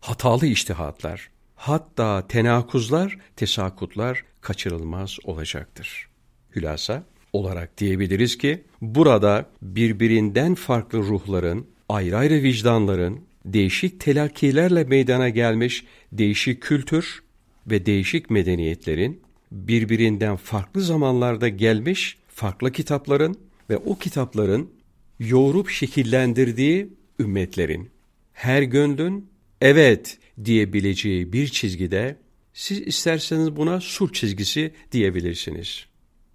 hatalı 0.00 0.46
iştihatlar, 0.46 1.30
hatta 1.54 2.26
tenakuzlar, 2.28 3.18
tesakutlar 3.36 4.24
kaçırılmaz 4.40 5.18
olacaktır. 5.24 6.08
Hülasa 6.56 7.04
olarak 7.32 7.78
diyebiliriz 7.78 8.38
ki 8.38 8.64
burada 8.80 9.46
birbirinden 9.62 10.54
farklı 10.54 10.98
ruhların, 10.98 11.71
ayrı 11.92 12.16
ayrı 12.16 12.42
vicdanların, 12.42 13.20
değişik 13.44 14.00
telakkilerle 14.00 14.84
meydana 14.84 15.28
gelmiş 15.28 15.84
değişik 16.12 16.62
kültür 16.62 17.22
ve 17.66 17.86
değişik 17.86 18.30
medeniyetlerin 18.30 19.20
birbirinden 19.52 20.36
farklı 20.36 20.80
zamanlarda 20.80 21.48
gelmiş 21.48 22.18
farklı 22.28 22.72
kitapların 22.72 23.36
ve 23.70 23.76
o 23.76 23.98
kitapların 23.98 24.70
yoğurup 25.18 25.68
şekillendirdiği 25.68 26.88
ümmetlerin 27.20 27.90
her 28.32 28.62
gönlün 28.62 29.26
evet 29.60 30.18
diyebileceği 30.44 31.32
bir 31.32 31.48
çizgide 31.48 32.16
siz 32.54 32.80
isterseniz 32.80 33.56
buna 33.56 33.80
sur 33.80 34.12
çizgisi 34.12 34.72
diyebilirsiniz. 34.92 35.86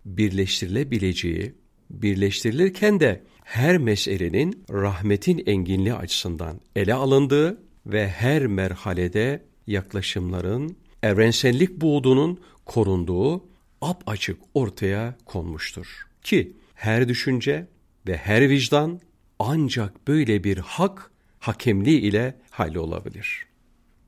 Birleştirilebileceği, 0.06 1.54
birleştirilirken 1.89 3.00
de 3.00 3.22
her 3.48 3.78
meselenin 3.78 4.66
rahmetin 4.72 5.44
enginliği 5.46 5.94
açısından 5.94 6.62
ele 6.76 6.94
alındığı 6.94 7.62
ve 7.86 8.10
her 8.10 8.48
merhalede 8.48 9.44
yaklaşımların 9.68 10.78
evrensellik 11.04 11.82
buğdunun 11.82 12.40
korunduğu 12.66 13.46
ap 13.82 14.04
açık 14.08 14.38
ortaya 14.54 15.16
konmuştur. 15.26 16.08
Ki 16.24 16.54
her 16.76 17.10
düşünce 17.10 17.68
ve 18.08 18.18
her 18.18 18.50
vicdan 18.50 19.00
ancak 19.40 20.08
böyle 20.08 20.44
bir 20.44 20.58
hak 20.58 21.12
hakemliği 21.40 22.00
ile 22.00 22.36
hallolabilir. 22.50 23.46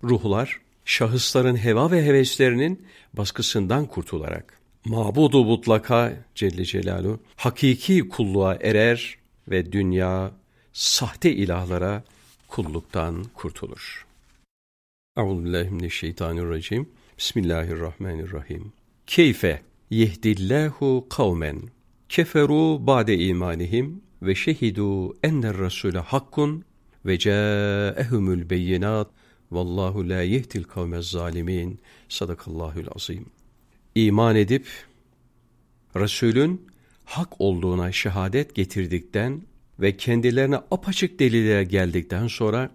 Ruhlar, 0.04 0.60
şahısların 0.86 1.56
heva 1.56 1.92
ve 1.92 2.06
heveslerinin 2.06 2.86
baskısından 3.14 3.86
kurtularak, 3.86 4.60
mabudu 4.86 5.46
mutlaka 5.46 6.14
Celle 6.36 6.66
Celaluhu, 6.66 7.20
hakiki 7.36 8.10
kulluğa 8.10 8.56
erer 8.56 9.20
ve 9.50 9.72
dünya 9.72 10.32
sahte 10.74 11.32
ilahlara 11.32 12.04
kulluktan 12.48 13.24
kurtulur. 13.34 14.06
Euzubillahimineşşeytanirracim. 15.18 16.90
Bismillahirrahmanirrahim. 17.18 18.74
Keyfe 19.08 19.62
yehdillahu 19.90 21.08
kavmen 21.10 21.62
keferu 22.10 22.88
ba'de 22.88 23.18
imanihim 23.18 24.02
ve 24.22 24.36
şehidu 24.36 25.18
enner 25.24 25.58
rasule 25.58 26.00
hakkun 26.00 26.66
ve 27.06 27.20
câehumul 27.20 28.50
beyinat 28.50 29.10
vallahu 29.52 30.10
la 30.10 30.22
yehdil 30.22 30.64
kavmez 30.64 31.06
zalimin 31.06 31.80
sadakallahul 32.10 32.88
azim. 32.96 33.26
İman 33.96 34.36
edip 34.36 34.68
Resulün 35.96 36.70
hak 37.10 37.42
olduğuna 37.42 37.92
şehadet 37.92 38.56
getirdikten 38.56 39.42
ve 39.80 39.98
kendilerine 39.98 40.56
apaçık 40.56 41.20
delillere 41.20 41.64
geldikten 41.64 42.28
sonra 42.28 42.72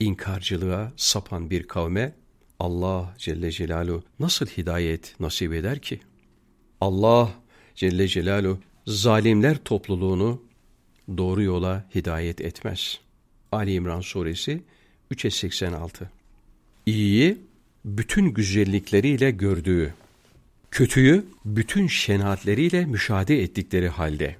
inkarcılığa 0.00 0.92
sapan 0.96 1.50
bir 1.50 1.62
kavme 1.62 2.12
Allah 2.58 3.14
Celle 3.18 3.50
Celaluhu 3.50 4.02
nasıl 4.20 4.46
hidayet 4.46 5.20
nasip 5.20 5.52
eder 5.52 5.78
ki? 5.78 6.00
Allah 6.80 7.30
Celle 7.74 8.08
Celaluhu 8.08 8.58
zalimler 8.86 9.56
topluluğunu 9.56 10.42
doğru 11.16 11.42
yola 11.42 11.84
hidayet 11.94 12.40
etmez. 12.40 12.98
Ali 13.52 13.72
İmran 13.72 14.00
suresi 14.00 14.62
3'e 15.12 15.30
86 15.30 16.10
İyiyi 16.86 17.38
bütün 17.84 18.26
güzellikleriyle 18.26 19.30
gördüğü, 19.30 19.94
kötüyü 20.70 21.26
bütün 21.44 21.86
şenatleriyle 21.86 22.84
müşahede 22.84 23.42
ettikleri 23.42 23.88
halde, 23.88 24.36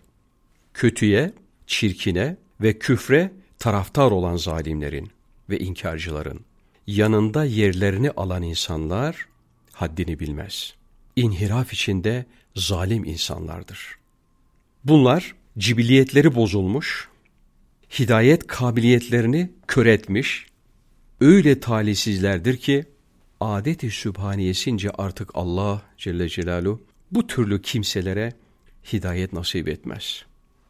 kötüye, 0.74 1.32
çirkine 1.66 2.36
ve 2.60 2.78
küfre 2.78 3.32
taraftar 3.58 4.10
olan 4.10 4.36
zalimlerin 4.36 5.10
ve 5.50 5.58
inkarcıların 5.58 6.40
yanında 6.86 7.44
yerlerini 7.44 8.10
alan 8.10 8.42
insanlar 8.42 9.28
haddini 9.72 10.20
bilmez. 10.20 10.74
İnhiraf 11.16 11.72
içinde 11.72 12.26
zalim 12.56 13.04
insanlardır. 13.04 13.98
Bunlar 14.84 15.34
cibiliyetleri 15.58 16.34
bozulmuş, 16.34 17.08
hidayet 17.98 18.46
kabiliyetlerini 18.46 19.50
kör 19.66 19.86
etmiş, 19.86 20.46
öyle 21.20 21.60
talihsizlerdir 21.60 22.56
ki 22.56 22.84
adeti 23.40 23.90
sübhaniyesince 23.90 24.90
artık 24.90 25.30
Allah 25.34 25.82
Celle 25.98 26.28
Celaluhu 26.28 26.82
bu 27.12 27.26
türlü 27.26 27.62
kimselere 27.62 28.32
hidayet 28.92 29.32
nasip 29.32 29.68
etmez. 29.68 30.24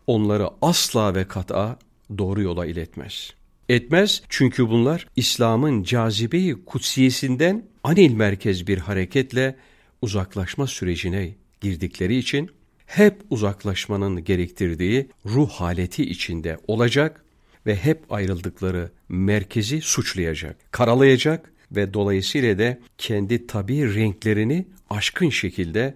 Onları 0.06 0.48
asla 0.62 1.14
ve 1.14 1.28
kat'a 1.28 1.78
doğru 2.18 2.42
yola 2.42 2.66
iletmez. 2.66 3.32
Etmez 3.68 4.22
çünkü 4.28 4.68
bunlar 4.68 5.06
İslam'ın 5.16 5.82
cazibeyi 5.82 6.64
kutsiyesinden 6.64 7.64
anil 7.84 8.12
merkez 8.12 8.66
bir 8.66 8.78
hareketle 8.78 9.56
uzaklaşma 10.02 10.66
sürecine 10.66 11.34
girdikleri 11.60 12.16
için 12.16 12.50
hep 12.86 13.22
uzaklaşmanın 13.30 14.24
gerektirdiği 14.24 15.08
ruh 15.26 15.50
haleti 15.50 16.10
içinde 16.10 16.58
olacak 16.66 17.24
ve 17.66 17.76
hep 17.76 18.12
ayrıldıkları 18.12 18.90
merkezi 19.08 19.80
suçlayacak, 19.80 20.72
karalayacak 20.72 21.52
ve 21.72 21.94
dolayısıyla 21.94 22.58
da 22.58 22.78
kendi 22.98 23.46
tabi 23.46 23.94
renklerini 23.94 24.66
aşkın 24.90 25.30
şekilde 25.30 25.94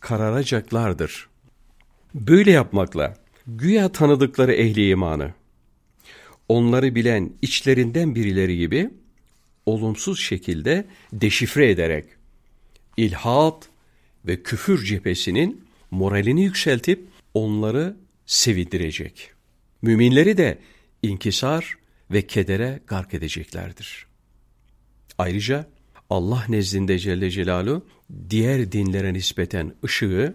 kararacaklardır. 0.00 1.28
Böyle 2.14 2.50
yapmakla 2.50 3.16
güya 3.46 3.92
tanıdıkları 3.92 4.52
ehli 4.52 4.88
imanı, 4.88 5.32
onları 6.48 6.94
bilen 6.94 7.32
içlerinden 7.42 8.14
birileri 8.14 8.58
gibi 8.58 8.90
olumsuz 9.66 10.20
şekilde 10.20 10.86
deşifre 11.12 11.70
ederek 11.70 12.04
ilhat 12.96 13.68
ve 14.26 14.42
küfür 14.42 14.84
cephesinin 14.84 15.64
moralini 15.90 16.44
yükseltip 16.44 17.04
onları 17.34 17.96
sevindirecek. 18.26 19.30
Müminleri 19.82 20.36
de 20.36 20.58
inkisar 21.02 21.78
ve 22.10 22.26
kedere 22.26 22.80
gark 22.86 23.14
edeceklerdir. 23.14 24.09
Ayrıca 25.20 25.66
Allah 26.10 26.44
nezdinde 26.48 26.98
Celle 26.98 27.30
Celalu 27.30 27.86
diğer 28.30 28.72
dinlere 28.72 29.14
nispeten 29.14 29.74
ışığı, 29.84 30.34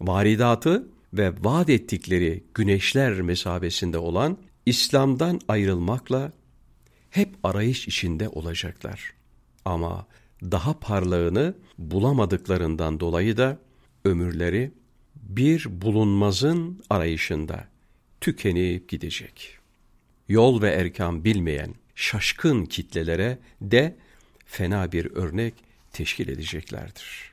varidatı 0.00 0.88
ve 1.12 1.32
vaat 1.40 1.70
ettikleri 1.70 2.44
güneşler 2.54 3.20
mesabesinde 3.20 3.98
olan 3.98 4.38
İslam'dan 4.66 5.40
ayrılmakla 5.48 6.32
hep 7.10 7.34
arayış 7.42 7.88
içinde 7.88 8.28
olacaklar. 8.28 9.12
Ama 9.64 10.06
daha 10.42 10.78
parlağını 10.80 11.54
bulamadıklarından 11.78 13.00
dolayı 13.00 13.36
da 13.36 13.58
ömürleri 14.04 14.72
bir 15.16 15.66
bulunmazın 15.70 16.82
arayışında 16.90 17.68
tükenip 18.20 18.88
gidecek. 18.88 19.58
Yol 20.28 20.62
ve 20.62 20.70
erkan 20.70 21.24
bilmeyen 21.24 21.74
şaşkın 22.02 22.64
kitlelere 22.64 23.38
de 23.60 23.96
fena 24.46 24.92
bir 24.92 25.10
örnek 25.10 25.54
teşkil 25.92 26.28
edeceklerdir. 26.28 27.31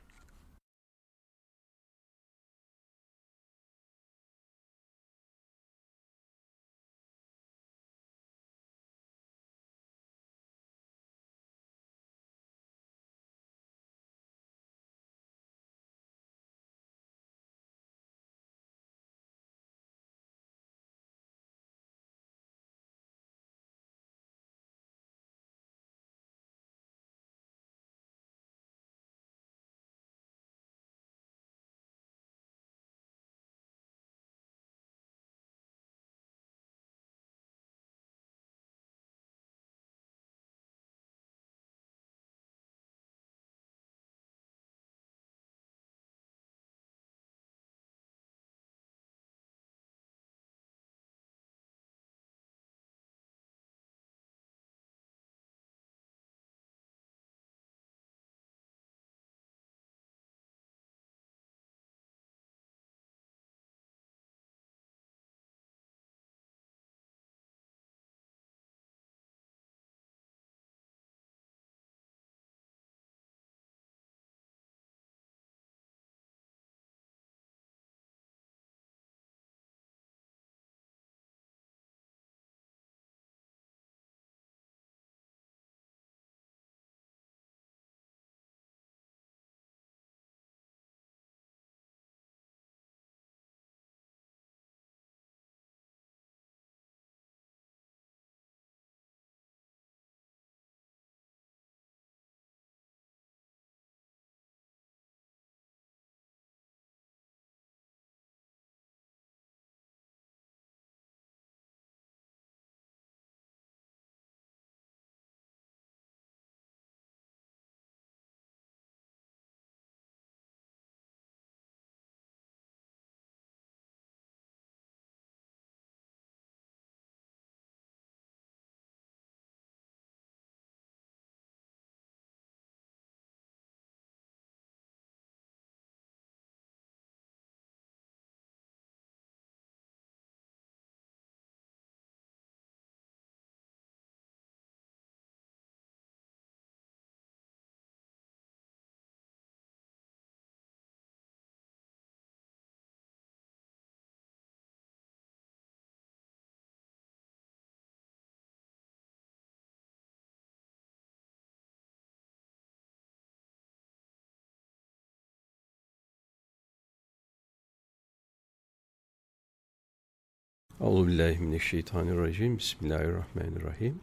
Euzubillahimineşşeytanirracim. 170.81 172.57
Bismillahirrahmanirrahim. 172.57 173.99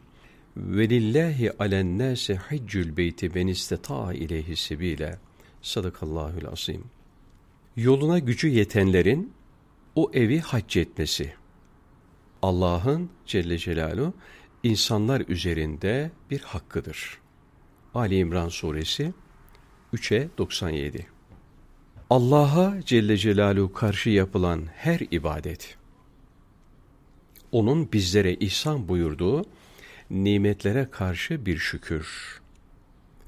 Ve 0.57 0.89
lillahi 0.89 1.51
alen 1.59 1.99
nase 1.99 2.35
haccül 2.35 2.97
beyti 2.97 3.35
ben 3.35 3.47
isteta'a 3.47 4.13
ileyhi 4.13 4.55
sebile. 4.55 5.19
Sadakallahül 5.61 6.47
azim. 6.47 6.83
Yoluna 7.75 8.19
gücü 8.19 8.47
yetenlerin 8.47 9.33
o 9.95 10.11
evi 10.13 10.39
hac 10.39 10.77
etmesi. 10.77 11.33
Allah'ın 12.41 13.09
Celle 13.25 13.57
Celaluhu 13.57 14.13
insanlar 14.63 15.23
üzerinde 15.27 16.11
bir 16.31 16.39
hakkıdır. 16.39 17.17
Ali 17.95 18.17
İmran 18.17 18.49
suresi 18.49 19.13
3'e 19.93 20.29
97. 20.37 21.07
Allah'a 22.09 22.81
Celle 22.81 23.17
Celaluhu 23.17 23.73
karşı 23.73 24.09
yapılan 24.09 24.65
her 24.75 24.99
ibadet 25.11 25.77
onun 27.51 27.91
bizlere 27.91 28.33
ihsan 28.33 28.87
buyurduğu 28.87 29.45
nimetlere 30.09 30.87
karşı 30.91 31.45
bir 31.45 31.57
şükür 31.57 32.07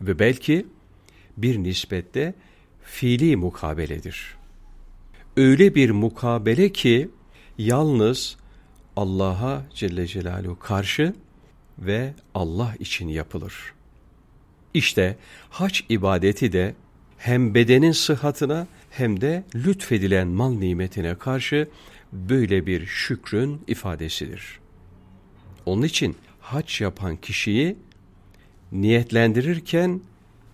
ve 0.01 0.19
belki 0.19 0.65
bir 1.37 1.63
nispette 1.63 2.33
fiili 2.83 3.35
mukabeledir. 3.35 4.35
Öyle 5.37 5.75
bir 5.75 5.89
mukabele 5.89 6.71
ki 6.71 7.09
yalnız 7.57 8.37
Allah'a 8.95 9.63
Celle 9.73 10.07
Celaluhu 10.07 10.59
karşı 10.59 11.13
ve 11.79 12.13
Allah 12.33 12.75
için 12.79 13.07
yapılır. 13.07 13.73
İşte 14.73 15.17
hac 15.49 15.79
ibadeti 15.89 16.51
de 16.51 16.75
hem 17.17 17.55
bedenin 17.55 17.91
sıhhatına 17.91 18.67
hem 18.89 19.21
de 19.21 19.43
lütfedilen 19.55 20.27
mal 20.27 20.53
nimetine 20.53 21.15
karşı 21.15 21.67
böyle 22.13 22.65
bir 22.65 22.85
şükrün 22.85 23.61
ifadesidir. 23.67 24.59
Onun 25.65 25.81
için 25.81 26.15
hac 26.39 26.81
yapan 26.81 27.15
kişiyi 27.15 27.77
niyetlendirirken 28.71 30.01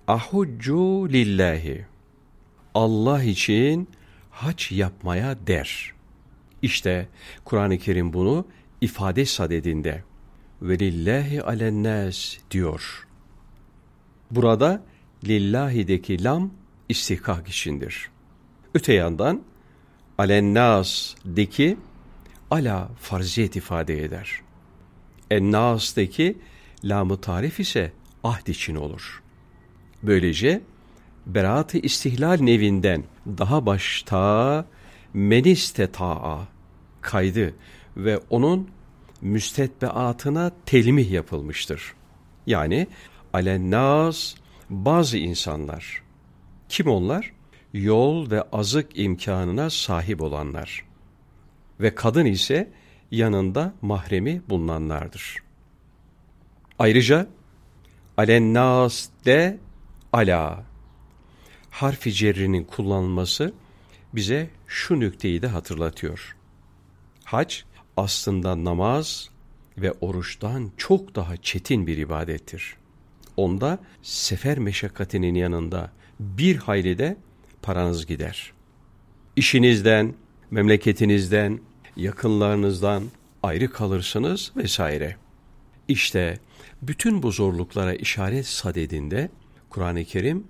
ahuccu 0.08 1.10
lillahi 1.10 1.86
Allah 2.74 3.24
için 3.24 3.90
hac 4.32 4.72
yapmaya 4.72 5.48
der. 5.48 5.94
İşte 6.62 7.08
Kur'an-ı 7.46 7.78
Kerim 7.78 8.14
bunu 8.14 8.48
ifade 8.82 9.26
sadedinde 9.26 10.04
ve 10.62 10.80
lillahi 10.80 11.44
alennâs 11.44 12.38
diyor. 12.52 13.08
Burada 14.32 14.84
lillahi'deki 15.24 16.24
lam 16.24 16.52
istihkak 16.90 17.48
içindir. 17.48 18.10
Öte 18.74 18.94
yandan 18.94 19.44
alennâs'deki 20.18 21.78
ala 22.52 22.90
farziyet 23.00 23.56
ifade 23.56 24.04
eder. 24.04 24.42
En-Nas'taki 25.32 26.38
lam 26.84 27.18
tarif 27.18 27.60
ise 27.60 27.92
ahd 28.24 28.48
için 28.48 28.76
olur. 28.76 29.24
Böylece 30.04 30.62
beraat-ı 31.26 31.78
istihlal 31.78 32.42
nevinden 32.42 33.04
daha 33.38 33.66
başta 33.66 34.66
menisteta'a 35.14 36.48
kaydı 37.02 37.54
ve 37.98 38.20
onun 38.30 38.70
müstetbeatına 39.22 40.52
telmih 40.66 41.12
yapılmıştır. 41.12 41.94
Yani 42.48 42.88
alennaz 43.34 44.36
bazı 44.70 45.18
insanlar. 45.18 46.04
Kim 46.70 46.88
onlar? 46.88 47.35
Yol 47.76 48.32
ve 48.32 48.42
azık 48.42 49.00
imkanına 49.00 49.70
sahip 49.70 50.22
olanlar. 50.22 50.86
Ve 51.80 51.96
kadın 51.96 52.26
ise 52.26 52.72
yanında 53.12 53.74
mahremi 53.82 54.42
bulunanlardır. 54.50 55.44
Ayrıca 56.80 57.28
alennaz 58.18 59.10
de 59.26 59.58
ala 60.14 60.64
harfi 61.70 62.14
cerrinin 62.14 62.64
kullanılması 62.64 63.54
bize 64.14 64.50
şu 64.68 65.00
nükteyi 65.00 65.42
de 65.42 65.48
hatırlatıyor. 65.48 66.36
Hac 67.24 67.56
aslında 67.98 68.64
namaz 68.64 69.30
ve 69.78 69.92
oruçtan 69.92 70.72
çok 70.78 71.16
daha 71.16 71.38
çetin 71.38 71.88
bir 71.88 71.98
ibadettir. 71.98 72.78
Onda 73.38 73.80
sefer 74.02 74.60
meşakkatinin 74.60 75.36
yanında 75.36 75.92
bir 76.20 76.56
hayli 76.56 76.98
de 76.98 77.18
paranız 77.66 78.06
gider. 78.06 78.52
İşinizden, 79.36 80.14
memleketinizden, 80.52 81.60
yakınlarınızdan 81.98 83.04
ayrı 83.44 83.72
kalırsınız 83.72 84.52
vesaire. 84.56 85.16
İşte 85.88 86.40
bütün 86.82 87.24
bu 87.24 87.32
zorluklara 87.32 87.94
işaret 87.94 88.48
sadedinde 88.48 89.30
Kur'an-ı 89.70 90.06
Kerim 90.06 90.44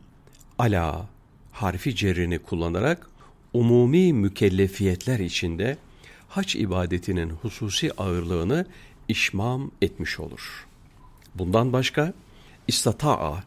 ala 0.59 1.09
harfi 1.51 1.95
cerrini 1.95 2.39
kullanarak 2.39 3.09
umumi 3.53 4.13
mükellefiyetler 4.13 5.19
içinde 5.19 5.77
hac 6.29 6.55
ibadetinin 6.55 7.29
hususi 7.29 7.91
ağırlığını 7.97 8.65
işmam 9.07 9.71
etmiş 9.81 10.19
olur. 10.19 10.67
Bundan 11.35 11.73
başka 11.73 12.13
istata'a 12.67 13.43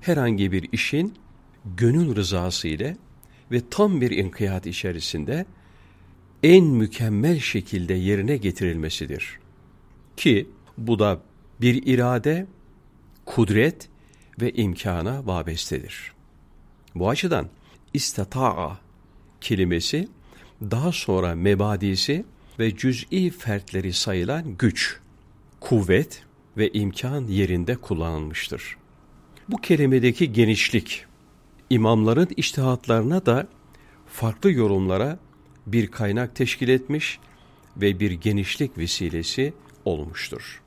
herhangi 0.00 0.52
bir 0.52 0.68
işin 0.72 1.14
gönül 1.76 2.16
rızası 2.16 2.68
ile 2.68 2.96
ve 3.52 3.62
tam 3.70 4.00
bir 4.00 4.10
inkiyat 4.10 4.66
içerisinde 4.66 5.46
en 6.42 6.64
mükemmel 6.64 7.40
şekilde 7.40 7.94
yerine 7.94 8.36
getirilmesidir. 8.36 9.38
Ki 10.16 10.48
bu 10.78 10.98
da 10.98 11.20
bir 11.60 11.86
irade, 11.86 12.46
kudret 13.26 13.88
ve 14.40 14.52
imkana 14.52 15.26
vabestedir. 15.26 16.12
Bu 16.94 17.08
açıdan 17.08 17.48
istata'a 17.94 18.80
kelimesi 19.40 20.08
daha 20.62 20.92
sonra 20.92 21.34
mebadisi 21.34 22.24
ve 22.58 22.76
cüz'i 22.76 23.30
fertleri 23.30 23.92
sayılan 23.92 24.56
güç, 24.58 25.00
kuvvet 25.60 26.22
ve 26.56 26.70
imkan 26.72 27.26
yerinde 27.26 27.76
kullanılmıştır. 27.76 28.76
Bu 29.48 29.56
kelimedeki 29.56 30.32
genişlik, 30.32 31.04
imamların 31.70 32.28
iştihatlarına 32.36 33.26
da 33.26 33.48
farklı 34.06 34.52
yorumlara 34.52 35.18
bir 35.66 35.86
kaynak 35.90 36.34
teşkil 36.34 36.68
etmiş 36.68 37.18
ve 37.76 38.00
bir 38.00 38.10
genişlik 38.10 38.78
vesilesi 38.78 39.54
olmuştur. 39.84 40.62